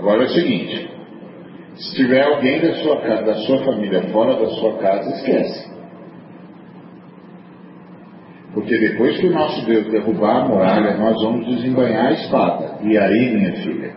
Agora 0.00 0.22
é 0.22 0.26
o 0.26 0.30
seguinte: 0.30 0.90
se 1.74 1.94
tiver 1.94 2.22
alguém 2.22 2.58
da 2.58 2.74
sua, 2.76 3.02
casa, 3.02 3.22
da 3.22 3.34
sua 3.34 3.64
família 3.64 4.02
fora 4.04 4.34
da 4.34 4.48
sua 4.48 4.78
casa, 4.78 5.10
esquece. 5.16 5.70
Porque 8.54 8.78
depois 8.78 9.20
que 9.20 9.26
o 9.26 9.32
nosso 9.32 9.64
Deus 9.66 9.90
derrubar 9.90 10.44
a 10.44 10.48
muralha, 10.48 10.96
nós 10.96 11.22
vamos 11.22 11.46
desembanhar 11.46 12.06
a 12.06 12.12
espada. 12.12 12.78
E 12.82 12.96
aí, 12.96 13.36
minha 13.36 13.52
filha, 13.62 13.94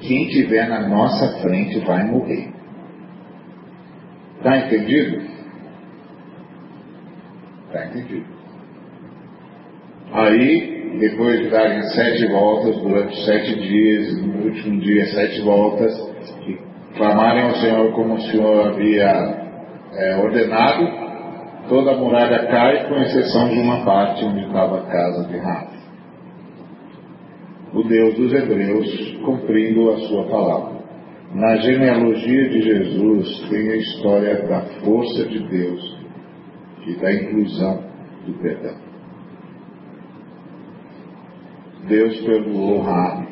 quem 0.00 0.28
tiver 0.28 0.68
na 0.68 0.86
nossa 0.86 1.40
frente 1.40 1.80
vai 1.80 2.04
morrer. 2.04 2.52
Está 4.36 4.58
entendido? 4.58 5.22
Está 7.66 7.86
entendido? 7.86 8.26
Aí, 10.12 10.79
depois 10.98 11.40
de 11.40 11.50
darem 11.50 11.82
sete 11.90 12.26
voltas, 12.26 12.76
durante 12.82 13.24
sete 13.24 13.54
dias, 13.54 14.22
no 14.22 14.44
último 14.46 14.80
dia 14.80 15.06
sete 15.06 15.40
voltas, 15.42 15.92
e 16.46 16.58
clamarem 16.96 17.44
ao 17.44 17.54
Senhor 17.56 17.92
como 17.92 18.14
o 18.14 18.20
Senhor 18.22 18.66
havia 18.68 19.40
é, 19.94 20.16
ordenado, 20.16 20.88
toda 21.68 21.92
a 21.92 21.96
muralha 21.96 22.46
cai, 22.46 22.88
com 22.88 22.96
exceção 22.96 23.48
de 23.48 23.58
uma 23.58 23.84
parte 23.84 24.24
onde 24.24 24.40
estava 24.46 24.78
a 24.78 24.86
casa 24.86 25.28
de 25.28 25.36
Rabi. 25.38 25.80
O 27.72 27.84
Deus 27.84 28.14
dos 28.14 28.32
Hebreus 28.32 29.16
cumprindo 29.24 29.90
a 29.90 29.96
sua 29.98 30.24
palavra. 30.24 30.80
Na 31.32 31.56
genealogia 31.58 32.48
de 32.48 32.62
Jesus 32.62 33.48
tem 33.48 33.70
a 33.70 33.76
história 33.76 34.48
da 34.48 34.62
força 34.84 35.24
de 35.26 35.38
Deus 35.48 35.96
e 36.84 36.94
da 36.96 37.12
inclusão 37.12 37.84
do 38.26 38.32
perdão. 38.42 38.89
Deus 41.88 42.20
perdoou 42.20 42.82
Rabi. 42.82 43.28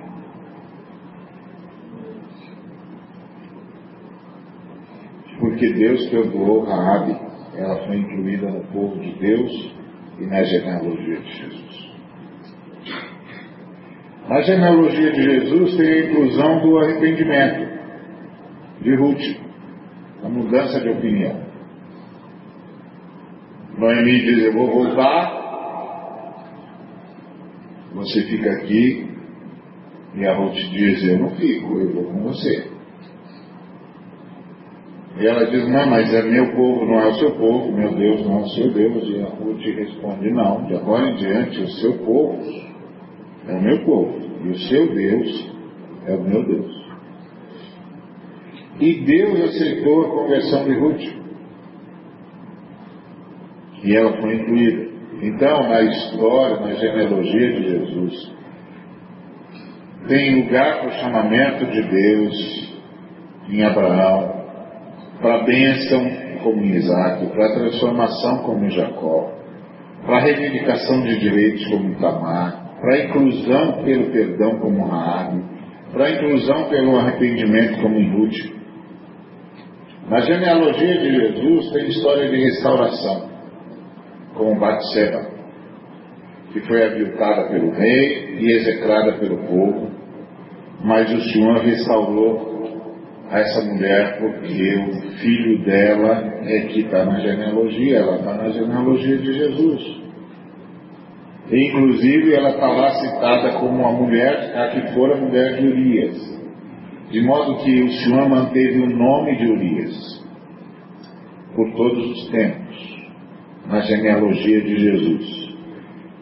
Porque 5.39 5.73
Deus 5.73 6.07
perdoou 6.09 6.65
Rabi, 6.65 7.17
ela 7.57 7.87
foi 7.87 7.97
incluída 7.97 8.51
no 8.51 8.65
povo 8.65 8.99
de 8.99 9.13
Deus 9.19 9.75
e 10.19 10.27
na 10.27 10.43
genealogia 10.43 11.21
de 11.21 11.33
Jesus. 11.33 11.89
Na 14.29 14.43
genealogia 14.43 15.13
de 15.13 15.23
Jesus 15.23 15.77
tem 15.77 15.91
a 15.91 16.01
inclusão 16.07 16.61
do 16.61 16.79
arrependimento 16.79 17.79
de 18.83 18.95
Ruth, 18.95 19.41
a 20.23 20.29
mudança 20.29 20.81
de 20.81 20.89
opinião. 20.89 21.49
Noemi 23.79 24.21
diz: 24.21 24.45
Eu 24.45 24.53
vou 24.53 24.67
voltar. 24.67 25.38
Você 27.99 28.23
fica 28.23 28.51
aqui. 28.53 29.09
E 30.15 30.27
a 30.27 30.35
Ruth 30.37 30.55
diz: 30.55 31.05
Eu 31.05 31.19
não 31.19 31.31
fico, 31.31 31.79
eu 31.79 31.93
vou 31.93 32.05
com 32.05 32.23
você. 32.23 32.69
E 35.19 35.27
ela 35.27 35.45
diz: 35.47 35.69
Não, 35.69 35.87
mas 35.91 36.15
é 36.15 36.23
meu 36.23 36.53
povo, 36.53 36.87
não 36.87 37.01
é 37.01 37.09
o 37.09 37.15
seu 37.15 37.33
povo, 37.33 37.73
meu 37.73 37.95
Deus 37.95 38.25
não 38.25 38.39
é 38.39 38.43
o 38.43 38.49
seu 38.51 38.73
Deus. 38.73 39.09
E 39.09 39.21
a 39.21 39.27
Ruth 39.27 39.63
responde: 39.63 40.31
Não, 40.31 40.65
de 40.67 40.75
agora 40.77 41.11
em 41.11 41.17
diante 41.17 41.61
o 41.61 41.71
seu 41.73 41.93
povo 41.99 42.41
é 43.49 43.53
o 43.53 43.63
meu 43.63 43.85
povo, 43.85 44.19
e 44.45 44.49
o 44.49 44.59
seu 44.59 44.95
Deus 44.95 45.51
é 46.07 46.15
o 46.15 46.23
meu 46.23 46.47
Deus. 46.47 46.89
E 48.81 48.95
Deus 49.05 49.41
aceitou 49.41 50.03
a 50.03 50.11
conversão 50.11 50.65
de 50.65 50.79
Ruth 50.79 51.19
e 53.83 53.97
ela 53.97 54.21
foi 54.21 54.35
incluída. 54.35 54.88
Então, 55.20 55.68
na 55.68 55.83
história, 55.83 56.61
na 56.61 56.74
genealogia 56.74 57.52
de 57.52 57.62
Jesus, 57.70 58.33
tem 60.07 60.42
lugar 60.42 60.78
para 60.78 60.88
o 60.88 60.92
chamamento 60.92 61.66
de 61.66 61.83
Deus 61.83 62.78
em 63.50 63.62
Abraão, 63.64 64.44
para 65.20 65.40
a 65.40 65.42
bênção 65.44 66.09
como 66.44 66.62
em 66.62 66.76
Isaac, 66.76 67.26
para 67.26 67.46
a 67.46 67.54
transformação 67.54 68.38
como 68.44 68.64
em 68.64 68.70
Jacó, 68.70 69.33
para 70.07 70.18
a 70.18 70.20
reivindicação 70.20 71.02
de 71.02 71.18
direitos 71.18 71.66
como 71.66 71.90
em 71.90 71.94
Tamar, 71.94 72.76
para 72.81 72.94
a 72.94 73.04
inclusão 73.04 73.85
pelo 73.85 74.12
perdão 74.12 74.59
como 74.61 74.87
Raabe, 74.87 75.42
para 75.92 76.04
a 76.04 76.11
inclusão 76.11 76.68
pelo 76.68 76.96
arrependimento 76.96 77.83
como 77.83 77.98
inútil. 77.98 78.57
Na 80.09 80.20
genealogia 80.20 80.98
de 80.98 81.12
Jesus 81.12 81.72
tem 81.72 81.88
história 81.88 82.31
de 82.31 82.37
restauração, 82.37 83.28
como 84.38 84.59
Batseba, 84.59 85.27
que 86.53 86.61
foi 86.61 86.83
aviltada 86.83 87.48
pelo 87.51 87.70
rei 87.72 88.38
e 88.38 88.53
execrada 88.53 89.18
pelo 89.18 89.37
povo, 89.38 89.90
mas 90.83 91.12
o 91.12 91.20
Senhor 91.33 91.59
restaurou 91.59 92.48
a 93.31 93.40
essa 93.40 93.61
mulher 93.62 94.18
porque 94.18 94.77
o 94.77 95.11
filho 95.18 95.64
dela 95.64 96.40
é 96.44 96.61
que 96.61 96.81
está 96.81 97.05
na 97.05 97.18
genealogia, 97.20 97.98
ela 97.98 98.16
está 98.16 98.35
na 98.35 98.48
genealogia 98.51 99.18
de 99.18 99.33
Jesus. 99.35 99.98
E, 101.51 101.68
inclusive 101.68 102.35
ela 102.35 102.51
está 102.51 102.68
lá 102.68 102.90
citada 102.90 103.53
como 103.59 103.85
a 103.85 103.92
mulher, 103.92 104.57
a 104.57 104.68
que 104.68 104.94
fora 104.94 105.16
mulher 105.16 105.57
de 105.57 105.66
Urias. 105.66 106.38
De 107.11 107.22
modo 107.22 107.57
que 107.64 107.83
o 107.83 107.92
Senhor 107.92 108.29
manteve 108.29 108.81
o 108.81 108.87
nome 108.87 109.37
de 109.37 109.46
Urias 109.51 110.24
por 111.55 111.72
todos 111.74 112.11
os 112.11 112.31
tempos, 112.31 112.67
na 113.68 113.81
genealogia 113.81 114.61
de 114.62 114.76
Jesus. 114.78 115.48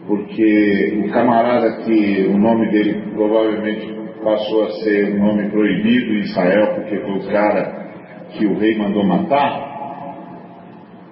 Porque 0.07 1.03
o 1.05 1.11
camarada 1.11 1.85
que 1.85 2.27
o 2.29 2.39
nome 2.39 2.71
dele 2.71 3.13
provavelmente 3.15 3.95
passou 4.23 4.65
a 4.65 4.71
ser 4.83 5.15
um 5.15 5.27
nome 5.27 5.49
proibido 5.51 6.15
em 6.15 6.21
Israel, 6.21 6.75
porque 6.75 6.99
foi 6.99 7.19
o 7.19 7.27
cara 7.31 7.87
que 8.31 8.47
o 8.47 8.59
rei 8.59 8.77
mandou 8.77 9.05
matar, 9.05 9.75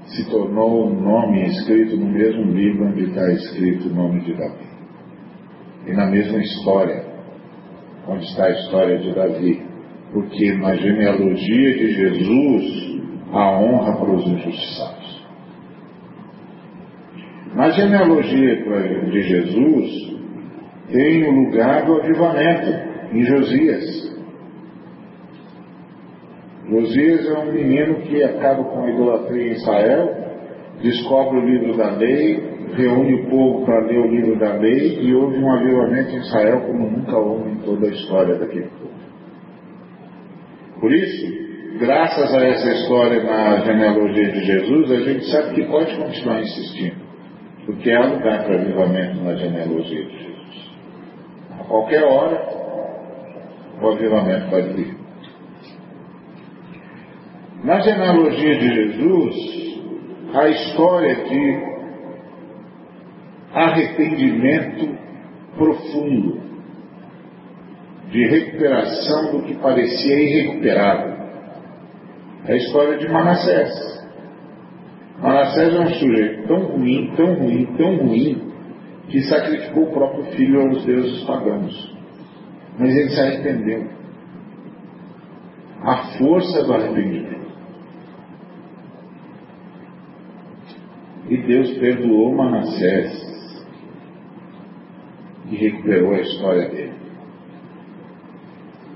se 0.06 0.28
tornou 0.30 0.86
um 0.88 1.00
nome 1.00 1.46
escrito 1.46 1.96
no 1.96 2.06
mesmo 2.06 2.52
livro 2.52 2.86
onde 2.86 3.04
está 3.04 3.32
escrito 3.32 3.88
o 3.88 3.94
nome 3.94 4.20
de 4.20 4.34
Davi. 4.34 4.64
E 5.86 5.92
na 5.92 6.06
mesma 6.06 6.38
história, 6.38 7.04
onde 8.08 8.24
está 8.24 8.46
a 8.46 8.50
história 8.50 8.98
de 8.98 9.14
Davi. 9.14 9.62
Porque 10.12 10.52
na 10.54 10.74
genealogia 10.76 11.74
de 11.74 11.92
Jesus 11.92 13.00
há 13.32 13.58
honra 13.58 13.96
para 13.96 14.12
os 14.12 14.26
injustiçados. 14.26 15.03
Na 17.54 17.70
genealogia 17.70 18.56
de 19.10 19.22
Jesus 19.22 20.14
tem 20.90 21.28
o 21.28 21.30
lugar 21.30 21.86
do 21.86 22.00
avivamento 22.00 22.70
em 23.12 23.22
Josias. 23.22 24.14
Josias 26.68 27.28
é 27.28 27.38
um 27.38 27.52
menino 27.52 28.00
que 28.02 28.24
acaba 28.24 28.64
com 28.64 28.82
a 28.82 28.90
idolatria 28.90 29.48
em 29.48 29.52
Israel, 29.52 30.16
descobre 30.82 31.38
o 31.38 31.46
livro 31.46 31.76
da 31.76 31.92
lei, 31.92 32.42
reúne 32.74 33.14
o 33.14 33.30
povo 33.30 33.64
para 33.64 33.86
ler 33.86 33.98
o 33.98 34.10
livro 34.10 34.38
da 34.38 34.54
lei 34.54 34.98
e 35.00 35.14
houve 35.14 35.38
um 35.38 35.52
avivamento 35.52 36.10
em 36.10 36.18
Israel 36.18 36.60
como 36.62 36.90
nunca 36.90 37.16
houve 37.16 37.50
em 37.50 37.56
toda 37.58 37.86
a 37.86 37.90
história 37.90 38.34
daquele 38.34 38.68
povo. 38.68 38.94
Por 40.80 40.92
isso, 40.92 41.78
graças 41.78 42.34
a 42.34 42.44
essa 42.46 42.68
história 42.68 43.22
na 43.22 43.58
genealogia 43.58 44.32
de 44.32 44.44
Jesus, 44.44 44.90
a 44.90 45.00
gente 45.00 45.24
sabe 45.30 45.54
que 45.54 45.64
pode 45.68 45.96
continuar 45.96 46.40
insistindo, 46.40 47.03
porque 47.66 47.90
há 47.90 48.06
lugar 48.06 48.44
para 48.44 48.54
avivamento 48.56 49.22
na 49.22 49.34
genealogia 49.36 50.04
de 50.04 50.18
Jesus. 50.18 50.70
A 51.60 51.64
qualquer 51.64 52.04
hora, 52.04 52.46
o 53.80 53.88
avivamento 53.88 54.50
pode 54.50 54.68
vir. 54.74 54.96
Na 57.64 57.80
genealogia 57.80 58.58
de 58.58 58.74
Jesus, 58.74 59.54
a 60.34 60.48
história 60.48 61.14
de 61.24 61.74
arrependimento 63.54 64.98
profundo, 65.56 66.42
de 68.10 68.26
recuperação 68.26 69.32
do 69.32 69.42
que 69.44 69.54
parecia 69.54 70.20
irrecuperável. 70.20 71.14
É 72.46 72.52
a 72.52 72.56
história 72.56 72.98
de 72.98 73.08
Manassés. 73.08 73.93
Manassés 75.20 75.74
é 75.74 75.80
um 75.80 75.94
sujeito 75.94 76.48
tão 76.48 76.60
ruim, 76.66 77.12
tão 77.16 77.34
ruim, 77.34 77.66
tão 77.76 77.96
ruim, 77.96 78.52
que 79.08 79.20
sacrificou 79.22 79.84
o 79.84 79.92
próprio 79.92 80.24
filho 80.32 80.60
aos 80.60 80.84
deuses 80.84 81.22
pagãos. 81.24 81.94
Mas 82.78 82.94
ele 82.94 83.08
se 83.10 83.20
arrependeu. 83.20 83.88
A 85.82 85.96
força 86.18 86.64
do 86.64 86.72
arrependimento. 86.72 87.44
E 91.28 91.36
Deus 91.38 91.70
perdoou 91.78 92.34
Manassés 92.34 93.24
e 95.50 95.56
recuperou 95.56 96.12
a 96.12 96.20
história 96.20 96.68
dele. 96.68 96.94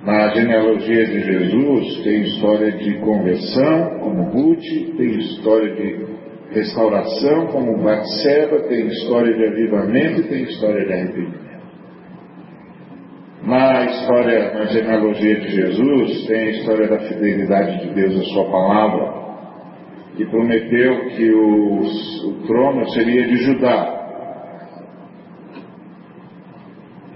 Na 0.04 0.28
genealogia 0.34 1.04
de 1.06 1.20
Jesus 1.20 2.02
tem 2.02 2.22
história 2.22 2.72
de 2.72 2.98
conversão, 3.00 3.98
como 4.00 4.30
Ruth, 4.30 4.96
tem 4.96 5.18
história 5.18 5.74
de 5.74 6.07
restauração, 6.50 7.46
como 7.48 7.82
Batseba, 7.82 8.60
tem 8.68 8.86
história 8.86 9.34
de 9.34 9.46
avivamento 9.46 10.20
e 10.20 10.28
tem 10.28 10.42
história 10.44 10.86
de 10.86 10.92
arrependimento. 10.92 11.48
Na 13.44 13.84
história, 13.84 14.52
na 14.54 14.64
genealogia 14.64 15.40
de 15.40 15.48
Jesus, 15.48 16.26
tem 16.26 16.40
a 16.40 16.50
história 16.50 16.88
da 16.88 16.98
fidelidade 17.00 17.80
de 17.80 17.94
Deus 17.94 18.20
à 18.20 18.24
sua 18.24 18.50
palavra, 18.50 19.18
que 20.16 20.26
prometeu 20.26 21.08
que 21.10 21.30
o, 21.30 21.80
o 21.80 22.46
trono 22.46 22.88
seria 22.90 23.26
de 23.26 23.36
Judá. 23.36 23.94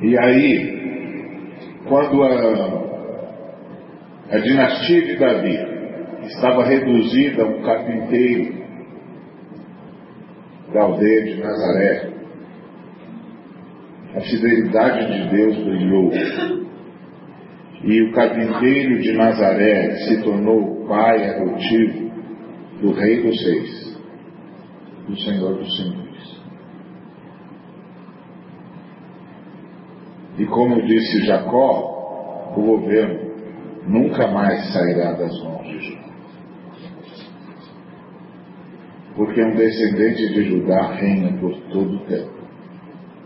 E 0.00 0.18
aí, 0.18 0.82
quando 1.88 2.22
a, 2.22 2.82
a 4.30 4.38
dinastia 4.38 5.02
de 5.02 5.16
Davi 5.16 5.58
estava 6.26 6.64
reduzida 6.64 7.42
a 7.42 7.46
um 7.46 7.62
carpinteiro 7.62 8.61
da 10.72 10.82
aldeia 10.82 11.24
de 11.24 11.40
Nazaré, 11.42 12.12
a 14.14 14.20
fidelidade 14.20 15.06
de 15.06 15.36
Deus 15.36 15.56
brilhou. 15.56 16.12
E 17.84 18.02
o 18.02 18.12
carpinteiro 18.12 19.00
de 19.00 19.12
Nazaré 19.12 19.96
se 20.06 20.22
tornou 20.22 20.60
o 20.60 20.86
pai 20.86 21.28
adotivo 21.30 22.12
do 22.80 22.92
Rei 22.92 23.22
dos 23.22 23.44
Reis, 23.44 23.98
do 25.08 25.20
Senhor 25.20 25.54
dos 25.54 25.76
Senhores. 25.76 26.02
E 30.38 30.46
como 30.46 30.82
disse 30.82 31.26
Jacó, 31.26 32.54
o 32.56 32.62
governo 32.62 33.32
nunca 33.86 34.28
mais 34.28 34.72
sairá 34.72 35.12
das 35.12 35.42
mãos 35.42 35.66
de 35.66 35.78
Judá. 35.80 36.01
Porque 39.16 39.42
um 39.42 39.54
descendente 39.54 40.32
de 40.32 40.42
Judá 40.44 40.92
reina 40.92 41.38
por 41.38 41.54
todo 41.70 41.96
o 41.96 42.06
tempo 42.06 42.42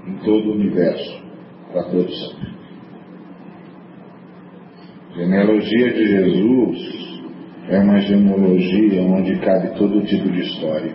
em 0.07 0.17
todo 0.19 0.51
o 0.51 0.53
universo, 0.53 1.23
para 1.73 1.83
todos 1.85 2.29
sempre. 2.29 2.57
Genealogia 5.17 5.93
de 5.93 6.07
Jesus 6.07 7.23
é 7.69 7.79
uma 7.79 7.99
genealogia 8.01 9.03
onde 9.03 9.39
cabe 9.41 9.77
todo 9.77 10.05
tipo 10.05 10.31
de 10.31 10.41
história, 10.43 10.95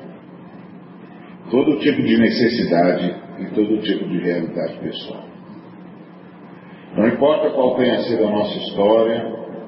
todo 1.49 1.79
tipo 1.79 2.01
de 2.01 2.17
necessidade 2.17 3.15
e 3.39 3.45
todo 3.53 3.81
tipo 3.81 4.07
de 4.07 4.19
realidade 4.19 4.79
pessoal. 4.79 5.25
Não 6.95 7.07
importa 7.07 7.49
qual 7.51 7.75
tenha 7.75 7.99
sido 8.03 8.25
a 8.25 8.31
nossa 8.31 8.57
história, 8.59 9.23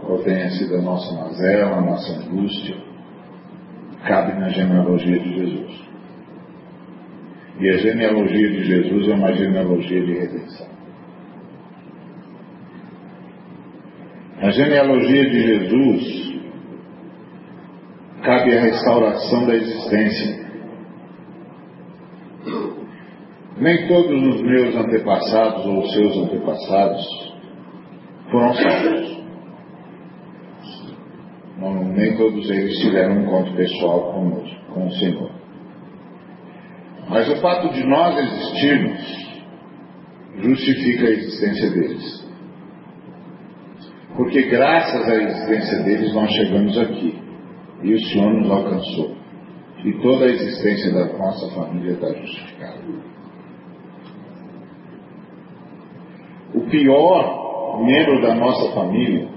qual 0.05 0.19
tenha 0.19 0.49
sido 0.51 0.75
a 0.75 0.81
nossa 0.81 1.13
mazela, 1.15 1.77
a 1.77 1.81
nossa 1.81 2.13
angústia, 2.13 2.75
cabe 4.05 4.39
na 4.39 4.49
genealogia 4.49 5.19
de 5.19 5.33
Jesus. 5.33 5.83
E 7.59 7.69
a 7.69 7.77
genealogia 7.77 8.49
de 8.49 8.63
Jesus 8.63 9.07
é 9.09 9.13
uma 9.13 9.33
genealogia 9.33 10.01
de 10.01 10.13
redenção. 10.13 10.67
A 14.41 14.49
genealogia 14.49 15.29
de 15.29 15.39
Jesus 15.41 16.23
cabe 18.23 18.57
a 18.57 18.61
restauração 18.61 19.45
da 19.45 19.55
existência. 19.55 20.43
Nem 23.57 23.87
todos 23.87 24.35
os 24.35 24.41
meus 24.41 24.75
antepassados 24.75 25.65
ou 25.65 25.79
os 25.79 25.93
seus 25.93 26.17
antepassados 26.17 27.33
foram 28.31 28.53
salvos. 28.55 29.12
Nem 31.93 32.17
todos 32.17 32.49
eles 32.49 32.79
tiveram 32.79 33.15
um 33.15 33.23
encontro 33.23 33.53
pessoal 33.55 34.13
conosco, 34.13 34.73
com 34.73 34.87
o 34.87 34.91
Senhor. 34.93 35.31
Mas 37.09 37.29
o 37.29 37.35
fato 37.37 37.73
de 37.73 37.83
nós 37.85 38.17
existirmos 38.17 39.23
justifica 40.39 41.07
a 41.07 41.11
existência 41.11 41.69
deles. 41.71 42.23
Porque 44.15 44.43
graças 44.43 45.09
à 45.09 45.15
existência 45.15 45.83
deles 45.83 46.13
nós 46.13 46.31
chegamos 46.31 46.77
aqui. 46.77 47.21
E 47.83 47.93
o 47.93 47.99
Senhor 47.99 48.33
nos 48.33 48.49
alcançou. 48.49 49.15
E 49.83 49.93
toda 50.01 50.25
a 50.25 50.29
existência 50.29 50.93
da 50.93 51.17
nossa 51.17 51.49
família 51.53 51.93
está 51.93 52.13
justificada. 52.13 52.81
O 56.53 56.61
pior 56.69 57.83
membro 57.83 58.21
da 58.21 58.35
nossa 58.35 58.71
família 58.73 59.27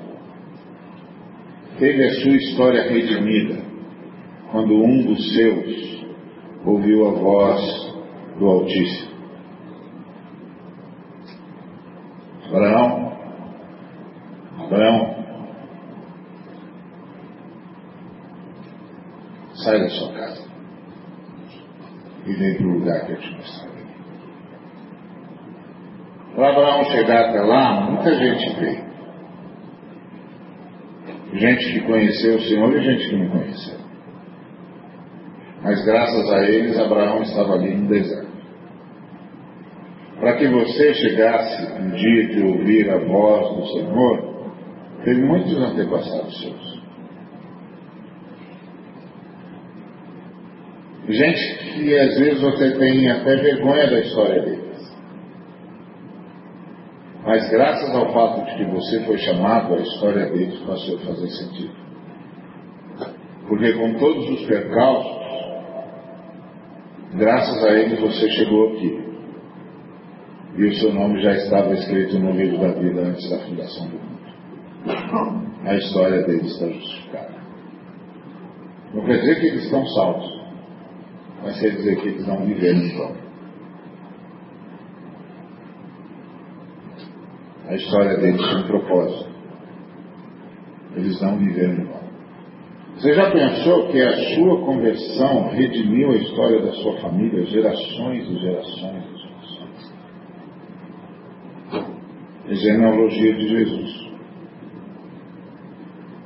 teve 1.79 2.05
a 2.05 2.14
sua 2.22 2.37
história 2.37 2.83
redimida 2.89 3.62
quando 4.51 4.74
um 4.74 5.03
dos 5.03 5.35
seus 5.35 6.07
ouviu 6.64 7.07
a 7.07 7.11
voz 7.12 7.95
do 8.39 8.47
Altíssimo. 8.47 9.16
Abraão, 12.49 13.12
Abraão, 14.59 15.16
sai 19.55 19.81
da 19.81 19.89
sua 19.91 20.12
casa 20.12 20.47
e 22.24 22.33
vem 22.33 22.57
para 22.57 22.66
o 22.66 22.70
lugar 22.70 23.07
que 23.07 23.12
eu 23.12 23.20
te 23.20 23.35
mostrarei. 23.35 23.87
Para 26.35 26.51
Abraão 26.51 26.85
chegar 26.85 27.31
até 27.31 27.41
lá, 27.41 27.81
muita 27.91 28.14
gente 28.14 28.61
veio. 28.61 28.86
Gente 31.37 31.72
que 31.72 31.80
conheceu 31.80 32.37
o 32.37 32.43
Senhor 32.43 32.74
e 32.76 32.82
gente 32.82 33.11
que 33.11 33.16
não 33.16 33.28
conheceu. 33.28 33.78
Mas 35.62 35.84
graças 35.84 36.32
a 36.32 36.43
eles, 36.45 36.78
Abraão 36.78 37.22
estava 37.22 37.55
ali 37.55 37.74
no 37.74 37.89
deserto. 37.89 38.26
Para 40.18 40.37
que 40.39 40.49
você 40.49 40.95
chegasse 40.95 41.72
um 41.78 41.91
dia 41.91 42.26
de 42.28 42.43
ouvir 42.43 42.91
a 42.91 42.99
voz 42.99 43.55
do 43.55 43.66
Senhor, 43.72 44.51
teve 45.05 45.20
muitos 45.22 45.59
antepassados 45.59 46.41
seus. 46.41 46.76
Gente 51.09 51.59
que 51.74 51.99
às 51.99 52.18
vezes 52.18 52.41
você 52.41 52.78
tem 52.78 53.11
até 53.11 53.37
vergonha 53.37 53.91
da 53.91 54.01
história 54.01 54.43
deles. 54.43 54.66
Mas 57.27 57.51
graças 57.51 57.93
ao 57.93 58.12
fato 58.12 58.45
de 58.45 58.57
que 58.57 58.64
você 58.70 59.05
foi 59.05 59.18
chamado, 59.18 59.74
a 59.74 59.81
história 59.81 60.27
deles 60.27 60.61
passou 60.61 60.97
a 60.97 61.01
fazer 61.01 61.29
sentido. 61.29 61.74
Porque 63.49 63.72
com 63.72 63.95
todos 63.95 64.31
os 64.31 64.47
percalços, 64.47 65.27
graças 67.14 67.64
a 67.64 67.72
eles 67.72 68.01
você 68.01 68.31
chegou 68.31 68.68
aqui. 68.68 69.07
E 70.57 70.64
o 70.66 70.74
seu 70.77 70.95
nome 70.95 71.20
já 71.20 71.33
estava 71.33 71.74
escrito 71.74 72.16
no 72.16 72.31
livro 72.31 72.61
da 72.61 72.68
vida 72.68 73.01
antes 73.01 73.29
da 73.29 73.41
fundação 73.41 73.89
do 73.89 73.99
mundo. 73.99 74.16
A 75.64 75.74
história 75.74 76.22
deles 76.22 76.53
está 76.53 76.68
justificada. 76.68 77.35
Não 78.95 79.05
quer 79.05 79.18
dizer 79.18 79.41
que 79.41 79.47
eles 79.47 79.64
estão 79.64 79.85
salvos, 79.89 80.43
mas 81.43 81.61
quer 81.61 81.70
dizer 81.70 81.97
que 81.97 82.09
eles 82.09 82.27
não 82.27 82.47
viveram 82.47 82.79
em 82.79 82.97
A 87.67 87.75
história 87.75 88.17
deles 88.19 88.41
tem 88.41 88.59
um 88.59 88.67
propósito. 88.67 89.29
Eles 90.95 91.21
não 91.21 91.37
viveram 91.37 91.85
vão. 91.85 92.07
Você 92.95 93.12
já 93.12 93.31
pensou 93.31 93.89
que 93.89 94.01
a 94.01 94.35
sua 94.35 94.64
conversão 94.64 95.49
redimiu 95.51 96.12
a 96.12 96.17
história 96.17 96.62
da 96.62 96.73
sua 96.73 96.97
família, 97.01 97.45
gerações 97.45 98.27
e 98.31 98.39
gerações 98.39 99.05
e 99.05 99.19
gerações? 99.19 99.93
A 102.49 102.55
genealogia 102.55 103.35
de 103.35 103.49
Jesus. 103.49 104.07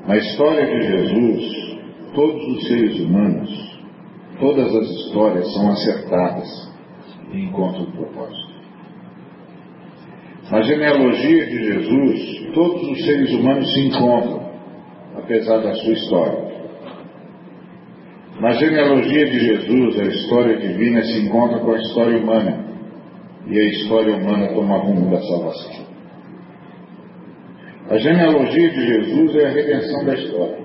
Na 0.07 0.17
história 0.17 0.67
de 0.67 0.83
Jesus, 0.83 1.81
todos 2.15 2.49
os 2.49 2.69
seres 2.69 3.01
humanos, 3.01 3.81
todas 4.39 4.75
as 4.75 4.91
histórias 4.91 5.53
são 5.55 5.71
acertadas 5.71 6.71
e 7.33 7.41
encontram 7.41 7.85
o 7.85 7.93
propósito. 7.93 8.50
Na 10.51 10.63
genealogia 10.63 11.47
de 11.47 11.65
Jesus, 11.65 12.53
todos 12.53 12.83
os 12.83 13.05
seres 13.05 13.33
humanos 13.33 13.73
se 13.73 13.87
encontram, 13.87 14.51
apesar 15.17 15.59
da 15.59 15.75
sua 15.75 15.93
história. 15.93 16.51
Na 18.41 18.51
genealogia 18.53 19.27
de 19.27 19.39
Jesus, 19.39 20.01
a 20.01 20.05
história 20.05 20.57
divina 20.57 21.03
se 21.03 21.21
encontra 21.21 21.61
com 21.61 21.71
a 21.71 21.79
história 21.79 22.19
humana, 22.19 22.65
e 23.47 23.61
a 23.61 23.65
história 23.65 24.17
humana 24.17 24.49
toma 24.49 24.79
rumo 24.79 25.11
da 25.11 25.23
salvação. 25.23 25.87
A 27.91 27.97
genealogia 27.99 28.71
de 28.71 28.87
Jesus 28.87 29.37
é 29.37 29.47
a 29.47 29.51
redenção 29.51 30.05
da 30.05 30.15
história. 30.15 30.59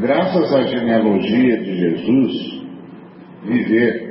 Graças 0.00 0.54
à 0.54 0.62
genealogia 0.64 1.62
de 1.62 1.76
Jesus, 1.76 2.62
viver 3.44 4.10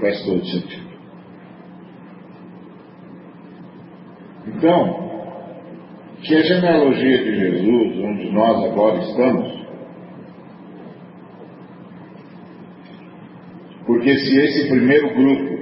faz 0.00 0.22
todo 0.24 0.44
sentido. 0.44 0.89
Então, 4.60 5.10
que 6.20 6.36
a 6.36 6.42
genealogia 6.42 7.24
de 7.24 7.34
Jesus, 7.34 7.98
onde 7.98 8.30
nós 8.30 8.62
agora 8.66 8.98
estamos, 8.98 9.60
porque 13.86 14.14
se 14.18 14.38
esse 14.38 14.68
primeiro 14.68 15.14
grupo 15.14 15.60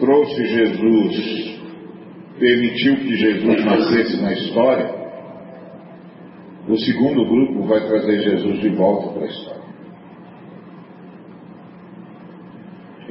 trouxe 0.00 0.46
Jesus, 0.46 1.60
permitiu 2.38 2.96
que 2.96 3.14
Jesus 3.14 3.64
nascesse 3.66 4.22
na 4.22 4.32
história, 4.32 4.90
o 6.66 6.76
segundo 6.78 7.26
grupo 7.26 7.66
vai 7.66 7.86
trazer 7.86 8.20
Jesus 8.20 8.58
de 8.58 8.70
volta 8.70 9.12
para 9.12 9.24
a 9.24 9.28
história. 9.28 9.61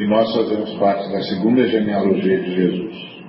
E 0.01 0.07
nós 0.07 0.35
fazemos 0.35 0.73
parte 0.79 1.11
da 1.11 1.21
segunda 1.21 1.63
genealogia 1.67 2.41
de 2.41 2.55
Jesus. 2.55 3.21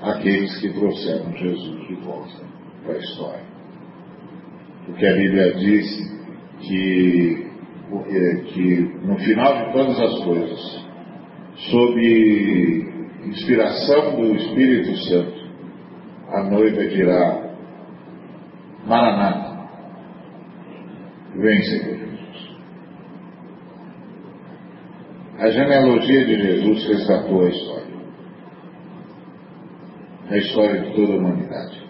Aqueles 0.00 0.58
que 0.62 0.72
trouxeram 0.72 1.30
Jesus 1.36 1.88
de 1.88 1.94
volta 1.96 2.42
para 2.82 2.94
a 2.94 2.98
história. 2.98 3.44
Porque 4.86 5.06
a 5.06 5.12
Bíblia 5.12 5.52
diz 5.56 5.86
que, 6.60 7.46
que 8.46 8.80
no 9.04 9.18
final 9.18 9.66
de 9.66 9.72
todas 9.74 10.00
as 10.00 10.24
coisas, 10.24 10.86
sob 11.70 12.00
inspiração 13.26 14.16
do 14.16 14.36
Espírito 14.36 14.96
Santo, 15.08 15.50
a 16.30 16.44
noiva 16.44 16.86
dirá: 16.86 17.56
Maranata, 18.86 19.68
vem, 21.34 21.62
Senhor. 21.62 22.05
A 25.38 25.50
genealogia 25.50 26.24
de 26.24 26.34
Jesus 26.34 26.86
resgatou 26.86 27.44
a 27.44 27.48
história. 27.50 27.96
A 30.30 30.36
história 30.38 30.80
de 30.80 30.94
toda 30.94 31.12
a 31.12 31.16
humanidade. 31.16 31.86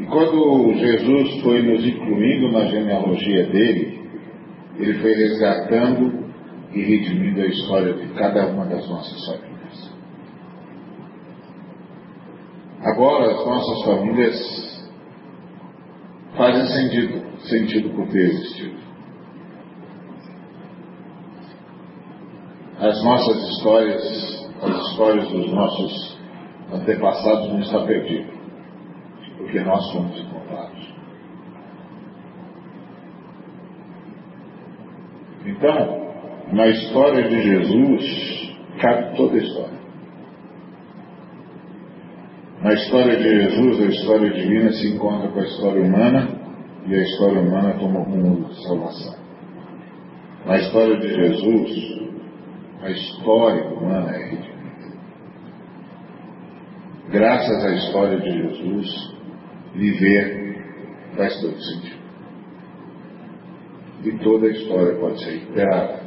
E 0.00 0.06
quando 0.06 0.72
Jesus 0.74 1.42
foi 1.42 1.62
nos 1.62 1.84
incluindo 1.86 2.50
na 2.52 2.64
genealogia 2.64 3.46
dele, 3.46 4.00
ele 4.78 4.94
foi 4.94 5.12
resgatando 5.12 6.24
e 6.72 6.82
redimindo 6.82 7.42
a 7.42 7.46
história 7.46 7.92
de 7.92 8.08
cada 8.14 8.46
uma 8.48 8.64
das 8.64 8.88
nossas 8.88 9.26
famílias. 9.26 9.94
Agora 12.82 13.30
as 13.30 13.46
nossas 13.46 13.84
famílias 13.84 14.88
fazem 16.34 16.66
sentido, 16.66 17.38
sentido 17.40 17.90
por 17.90 18.08
ter 18.08 18.22
existido. 18.22 18.83
As 22.78 23.04
nossas 23.04 23.48
histórias, 23.50 24.02
as 24.62 24.76
histórias 24.88 25.28
dos 25.28 25.52
nossos 25.52 26.18
antepassados 26.72 27.48
não 27.48 27.60
estão 27.60 27.86
perdidas, 27.86 28.34
porque 29.38 29.60
nós 29.60 29.92
fomos 29.92 30.18
encontrados. 30.18 30.94
Então, 35.46 36.04
na 36.52 36.66
história 36.68 37.28
de 37.28 37.42
Jesus, 37.42 38.56
cabe 38.80 39.16
toda 39.16 39.34
a 39.34 39.38
história. 39.38 39.84
Na 42.62 42.72
história 42.72 43.16
de 43.16 43.22
Jesus, 43.22 43.80
a 43.82 43.86
história 43.86 44.30
divina 44.30 44.72
se 44.72 44.88
encontra 44.88 45.28
com 45.28 45.38
a 45.38 45.44
história 45.44 45.82
humana 45.82 46.28
e 46.86 46.94
a 46.94 46.98
história 46.98 47.40
humana 47.40 47.74
toma 47.78 48.00
rumo 48.04 48.48
de 48.48 48.66
salvação. 48.66 49.14
Na 50.46 50.56
história 50.56 50.98
de 50.98 51.08
Jesus, 51.08 52.04
a 52.84 52.90
história 52.90 53.64
humana 53.64 54.14
é 54.14 54.24
redimida. 54.24 54.54
Graças 57.10 57.64
à 57.64 57.70
história 57.76 58.20
de 58.20 58.30
Jesus, 58.30 59.14
viver 59.74 61.14
faz 61.16 61.40
todo 61.40 61.58
sentido. 61.58 62.04
E 64.04 64.18
toda 64.18 64.46
a 64.46 64.50
história 64.50 64.98
pode 64.98 65.24
ser 65.24 65.30
recuperada. 65.30 66.04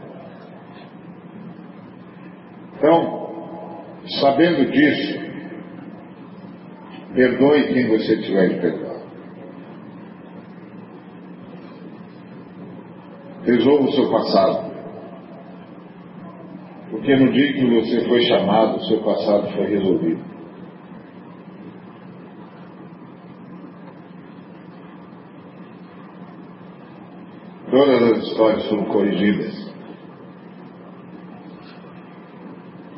Então, 2.75 3.83
sabendo 4.19 4.71
disso, 4.71 5.19
perdoe 7.15 7.73
quem 7.73 7.87
você 7.87 8.17
tiver 8.21 8.49
de 8.49 8.61
perdoar. 8.61 8.97
Resolva 13.45 13.83
o 13.85 13.91
seu 13.93 14.11
passado 14.11 14.76
Porque 17.07 17.23
no 17.23 17.31
dia 17.31 17.53
que 17.53 17.65
você 17.65 18.05
foi 18.05 18.21
chamado, 18.23 18.75
o 18.75 18.83
seu 18.83 19.01
passado 19.01 19.49
foi 19.53 19.65
resolvido. 19.65 20.19
Todas 27.71 28.11
as 28.11 28.23
histórias 28.25 28.67
foram 28.67 28.83
corrigidas. 28.87 29.73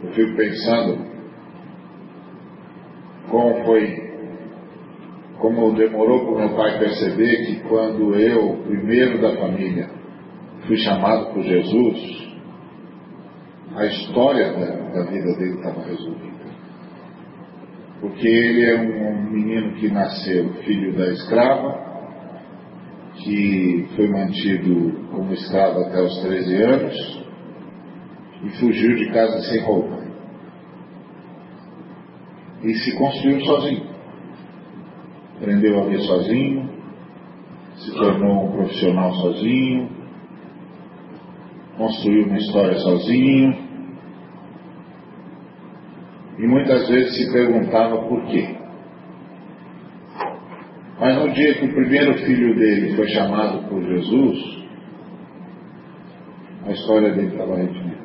Eu 0.04 0.12
fico 0.14 0.36
pensando 0.36 1.06
como 3.30 3.64
foi, 3.64 3.96
como 5.38 5.76
demorou 5.76 6.22
para 6.22 6.34
o 6.34 6.40
meu 6.40 6.58
pai 6.58 6.80
perceber 6.80 7.46
que 7.46 7.60
quando 7.70 8.16
eu, 8.16 8.58
primeiro 8.64 9.22
da 9.22 9.38
família, 9.38 9.88
fui 10.66 10.78
chamado 10.78 11.32
por 11.32 11.44
Jesus, 11.44 12.29
a 13.80 13.86
história 13.86 14.52
da, 14.52 14.66
da 14.94 15.10
vida 15.10 15.38
dele 15.38 15.56
estava 15.56 15.82
resolvida. 15.84 16.30
Porque 18.02 18.28
ele 18.28 18.70
é 18.70 18.76
um 18.76 19.32
menino 19.32 19.74
que 19.76 19.90
nasceu 19.90 20.54
filho 20.66 20.96
da 20.98 21.12
escrava, 21.12 21.90
que 23.16 23.88
foi 23.96 24.08
mantido 24.08 25.08
como 25.12 25.34
escravo 25.34 25.82
até 25.82 26.02
os 26.02 26.22
13 26.22 26.64
anos 26.64 27.26
e 28.44 28.50
fugiu 28.60 28.96
de 28.96 29.12
casa 29.12 29.42
sem 29.50 29.62
roupa. 29.62 30.00
E 32.64 32.74
se 32.74 32.98
construiu 32.98 33.42
sozinho. 33.42 33.90
Aprendeu 35.38 35.80
a 35.82 35.86
ver 35.86 36.00
sozinho, 36.02 36.70
se 37.78 37.94
tornou 37.94 38.46
um 38.46 38.52
profissional 38.52 39.14
sozinho, 39.14 39.90
construiu 41.78 42.26
uma 42.28 42.38
história 42.38 42.78
sozinho, 42.80 43.69
muitas 46.50 46.88
vezes 46.90 47.16
se 47.16 47.32
perguntava 47.32 47.98
por 48.08 48.26
quê. 48.26 48.58
Mas 51.00 51.16
no 51.16 51.32
dia 51.32 51.54
que 51.54 51.66
o 51.66 51.74
primeiro 51.74 52.14
filho 52.26 52.56
dele 52.56 52.96
foi 52.96 53.08
chamado 53.10 53.70
por 53.70 53.82
Jesus, 53.82 54.68
a 56.66 56.72
história 56.72 57.14
dele 57.14 57.28
estava 57.28 57.56
redimida. 57.56 58.00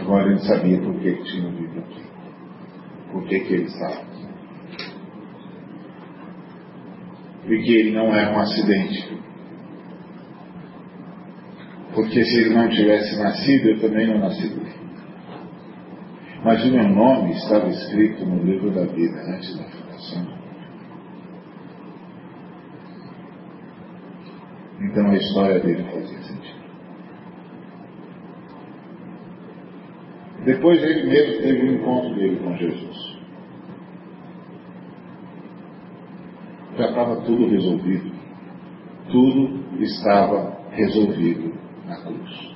Agora 0.00 0.30
ele 0.30 0.40
sabia 0.40 0.78
por 0.78 0.94
que, 1.00 1.14
tinha 1.24 1.50
vindo 1.50 1.78
aqui. 1.78 2.02
Por 3.12 3.24
que, 3.26 3.34
ele 3.34 3.64
estava. 3.64 4.04
Porque 7.46 7.72
ele 7.72 7.92
não 7.92 8.14
é 8.14 8.30
um 8.30 8.38
acidente. 8.38 9.18
Porque 11.94 12.24
se 12.24 12.40
ele 12.40 12.54
não 12.54 12.68
tivesse 12.68 13.18
nascido, 13.18 13.70
eu 13.70 13.80
também 13.80 14.06
não 14.06 14.18
nasceria. 14.18 14.79
Mas 16.42 16.64
o 16.64 16.72
meu 16.72 16.88
nome 16.88 17.32
estava 17.32 17.68
escrito 17.68 18.24
no 18.24 18.42
livro 18.42 18.70
da 18.70 18.84
vida 18.86 19.20
antes 19.34 19.56
da 19.58 19.64
fundação. 19.64 20.40
Então 24.80 25.10
a 25.10 25.16
história 25.16 25.60
dele 25.60 25.84
fazia 25.84 26.22
sentido. 26.22 26.60
Depois 30.44 30.82
ele 30.82 31.10
mesmo 31.10 31.42
teve 31.42 31.68
um 31.68 31.74
encontro 31.74 32.14
dele 32.14 32.36
com 32.36 32.56
Jesus. 32.56 33.18
Já 36.78 36.88
estava 36.88 37.16
tudo 37.22 37.48
resolvido. 37.48 38.10
Tudo 39.12 39.82
estava 39.82 40.58
resolvido 40.70 41.52
na 41.86 42.00
cruz. 42.00 42.49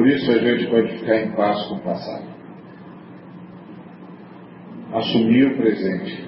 Por 0.00 0.08
isso 0.08 0.30
a 0.30 0.38
gente 0.38 0.66
pode 0.70 0.98
ficar 0.98 1.16
em 1.16 1.32
paz 1.32 1.62
com 1.66 1.74
o 1.74 1.80
passado. 1.80 2.24
Assumir 4.94 5.48
o 5.48 5.56
presente 5.58 6.26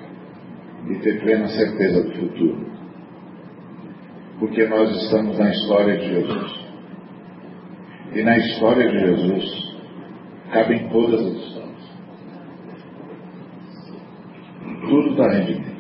e 0.91 0.99
ter 0.99 1.19
plena 1.23 1.49
certeza 1.49 2.03
do 2.03 2.13
futuro. 2.13 2.67
Porque 4.39 4.67
nós 4.67 4.95
estamos 5.05 5.39
na 5.39 5.49
história 5.49 5.97
de 5.97 6.07
Jesus. 6.07 6.61
E 8.15 8.23
na 8.23 8.37
história 8.37 8.91
de 8.91 8.99
Jesus 8.99 9.75
cabem 10.53 10.91
todas 10.91 11.21
as 11.23 11.33
histórias. 11.33 11.91
Tudo 14.83 15.11
está 15.13 15.29
rendido. 15.31 15.73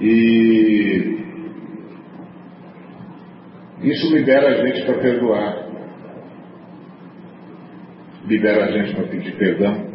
E 0.00 0.89
isso 3.82 4.14
libera 4.14 4.48
a 4.48 4.66
gente 4.66 4.84
para 4.84 4.98
perdoar. 4.98 5.70
Libera 8.26 8.66
a 8.66 8.70
gente 8.72 8.94
para 8.94 9.06
pedir 9.08 9.36
perdão. 9.36 9.90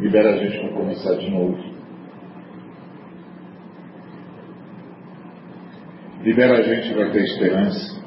Libera 0.00 0.34
a 0.34 0.36
gente 0.38 0.58
para 0.58 0.72
começar 0.72 1.14
de 1.16 1.30
novo. 1.30 1.72
Libera 6.22 6.58
a 6.58 6.62
gente 6.62 6.94
para 6.94 7.10
ter 7.10 7.24
esperança. 7.24 8.02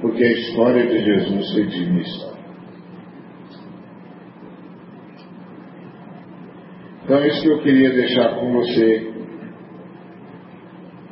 Porque 0.00 0.24
a 0.24 0.32
história 0.32 0.86
de 0.86 1.04
Jesus 1.04 1.54
redime 1.54 2.00
história. 2.00 2.34
Então, 7.04 7.18
é 7.18 7.28
isso 7.28 7.42
que 7.42 7.48
eu 7.48 7.62
queria 7.62 7.90
deixar 7.90 8.36
com 8.36 8.50
você 8.52 9.12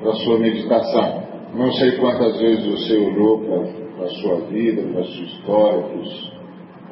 para 0.03 0.11
a 0.13 0.17
sua 0.17 0.39
meditação. 0.39 1.23
Não 1.55 1.73
sei 1.73 1.93
quantas 1.93 2.39
vezes 2.39 2.67
você 2.67 2.97
olhou 2.97 3.39
para 3.39 4.05
a 4.05 4.09
sua 4.09 4.37
vida, 4.47 4.83
para 4.83 5.01
a 5.01 5.05
sua 5.05 5.25
história, 5.25 5.83
para 5.83 5.99
os 5.99 6.33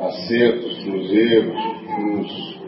acertos, 0.01 0.79
para 0.85 0.97
os 0.97 1.13
erros, 1.13 1.63
para 1.87 2.21
os 2.21 2.61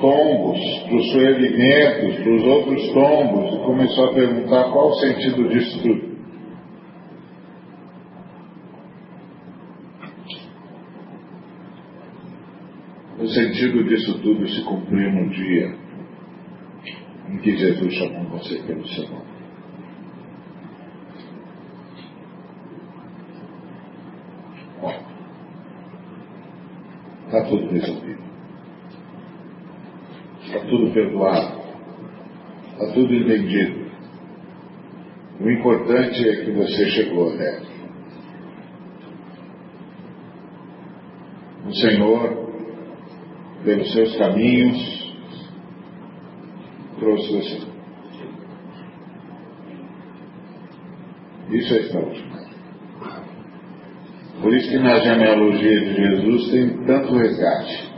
tombos, 0.00 0.78
para 0.84 0.96
os 0.96 1.12
ferimentos, 1.12 2.16
para 2.16 2.34
os 2.34 2.44
outros 2.44 2.92
tombos, 2.92 3.54
e 3.54 3.58
começou 3.64 4.04
a 4.06 4.14
perguntar 4.14 4.64
qual 4.72 4.88
o 4.88 4.94
sentido 4.94 5.48
disso 5.48 5.82
tudo. 5.82 6.16
O 13.18 13.28
sentido 13.28 13.84
disso 13.84 14.18
tudo 14.22 14.48
se 14.48 14.62
cumpriu 14.62 15.10
no 15.10 15.30
dia 15.30 15.85
que 17.46 17.56
Jesus 17.56 17.94
chamou 17.94 18.24
você 18.24 18.60
pelo 18.62 18.84
seu 18.88 19.08
nome. 19.08 19.36
Está 27.26 27.44
tudo 27.44 27.68
resolvido. 27.68 28.22
Está 30.42 30.58
tudo 30.60 30.92
perdoado. 30.92 31.60
Está 32.72 32.92
tudo 32.94 33.14
entendido. 33.14 33.86
O 35.40 35.48
importante 35.48 36.28
é 36.28 36.44
que 36.44 36.50
você 36.50 36.90
chegou 36.90 37.32
até. 37.32 37.62
O 41.64 41.72
Senhor, 41.72 42.50
pelos 43.64 43.92
seus 43.92 44.16
caminhos, 44.16 44.95
trouxe 47.06 47.32
você. 47.32 47.60
Isso 51.50 51.74
é 51.74 51.76
extraordinário. 51.78 52.46
Por 54.42 54.52
isso 54.52 54.68
que 54.68 54.78
na 54.78 54.98
genealogia 54.98 55.80
de 55.80 55.94
Jesus 55.94 56.50
tem 56.50 56.84
tanto 56.84 57.16
resgate. 57.16 57.92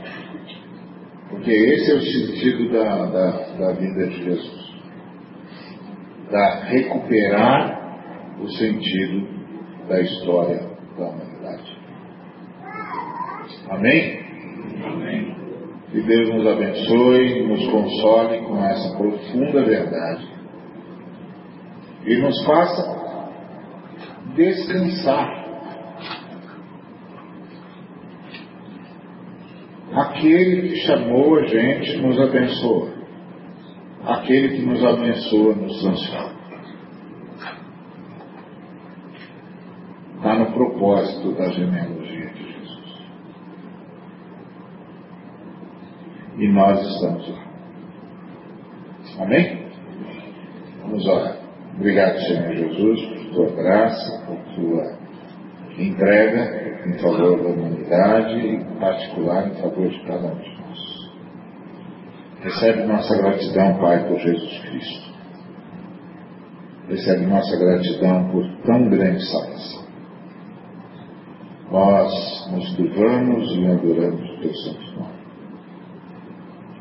Porque 1.29 1.51
esse 1.51 1.91
é 1.91 1.95
o 1.95 2.01
sentido 2.01 2.71
da, 2.71 3.05
da, 3.05 3.31
da 3.57 3.71
vida 3.73 4.07
de 4.07 4.23
Jesus. 4.23 4.73
Da 6.29 6.63
recuperar 6.65 8.37
o 8.39 8.47
sentido 8.47 9.27
da 9.87 10.01
história 10.01 10.69
da 10.95 11.09
humanidade. 11.09 11.77
Amém. 13.69 14.28
Que 15.91 16.01
Deus 16.01 16.29
nos 16.29 16.47
abençoe, 16.47 17.47
nos 17.47 17.67
console 17.67 18.39
com 18.45 18.63
essa 18.63 18.97
profunda 18.97 19.63
verdade 19.63 20.27
e 22.05 22.17
nos 22.17 22.45
faça 22.45 22.99
descansar 24.35 25.39
Aquele 29.93 30.69
que 30.69 30.75
chamou 30.85 31.39
a 31.39 31.47
gente 31.47 31.97
nos 31.97 32.19
abençoa. 32.19 32.89
Aquele 34.05 34.49
que 34.49 34.65
nos 34.65 34.83
abençoa 34.85 35.55
nos 35.55 35.81
transforma. 35.81 36.39
Está 40.15 40.35
no 40.37 40.51
propósito 40.53 41.31
da 41.31 41.49
genealogia 41.49 42.29
de 42.29 42.43
Jesus. 42.43 43.01
E 46.39 46.47
nós 46.47 46.79
estamos 46.87 47.29
lá. 47.29 47.49
Amém? 49.19 49.67
Vamos 50.81 51.05
orar. 51.05 51.37
Obrigado, 51.75 52.17
Senhor 52.19 52.55
Jesus, 52.55 53.05
por 53.05 53.33
tua 53.33 53.63
graça, 53.63 54.25
por 54.25 54.37
tua 54.55 54.97
entrega 55.77 56.87
em 56.87 56.97
favor 56.99 57.43
da 57.43 57.49
humanidade 57.49 58.35
e, 58.39 58.55
em 58.55 58.79
particular, 58.79 59.47
em 59.47 59.61
favor 59.61 59.89
de 59.89 59.99
cada 60.05 60.27
um 60.27 60.39
de 60.39 60.57
nós. 60.61 61.11
Recebe 62.41 62.83
nossa 62.83 63.17
gratidão, 63.17 63.77
Pai, 63.79 64.07
por 64.07 64.17
Jesus 64.19 64.59
Cristo. 64.61 65.09
Recebe 66.87 67.25
nossa 67.25 67.57
gratidão 67.57 68.31
por 68.31 68.45
tão 68.65 68.89
grande 68.89 69.25
salvação. 69.29 69.83
Nós 71.69 72.51
nos 72.51 72.75
curvamos 72.77 73.55
e 73.57 73.67
adoramos 73.67 74.29
o 74.29 74.41
teu 74.41 74.53
santo 74.53 74.99
nome. 74.99 75.18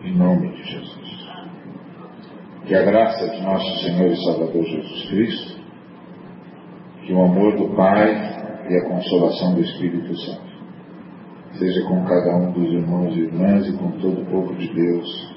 Em 0.08 0.16
nome 0.16 0.48
de 0.52 0.62
Jesus. 0.62 1.28
Que 2.66 2.74
a 2.74 2.82
graça 2.82 3.28
de 3.28 3.42
nosso 3.42 3.78
Senhor 3.80 4.10
e 4.10 4.16
Salvador 4.24 4.64
Jesus 4.64 5.08
Cristo, 5.10 5.60
que 7.02 7.12
o 7.12 7.22
amor 7.24 7.58
do 7.58 7.76
Pai 7.76 8.10
e 8.70 8.74
a 8.74 8.88
consolação 8.88 9.54
do 9.54 9.60
Espírito 9.60 10.16
Santo 10.16 10.48
seja 11.58 11.82
com 11.86 12.04
cada 12.04 12.36
um 12.36 12.52
dos 12.52 12.72
irmãos 12.72 13.14
e 13.14 13.20
irmãs 13.20 13.66
e 13.68 13.72
com 13.76 13.90
todo 13.98 14.22
o 14.22 14.26
povo 14.26 14.54
de 14.54 14.72
Deus, 14.72 15.34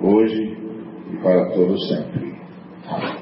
hoje 0.00 0.58
e 1.12 1.16
para 1.18 1.50
todo 1.50 1.78
sempre. 1.80 2.34
Amém. 2.88 3.13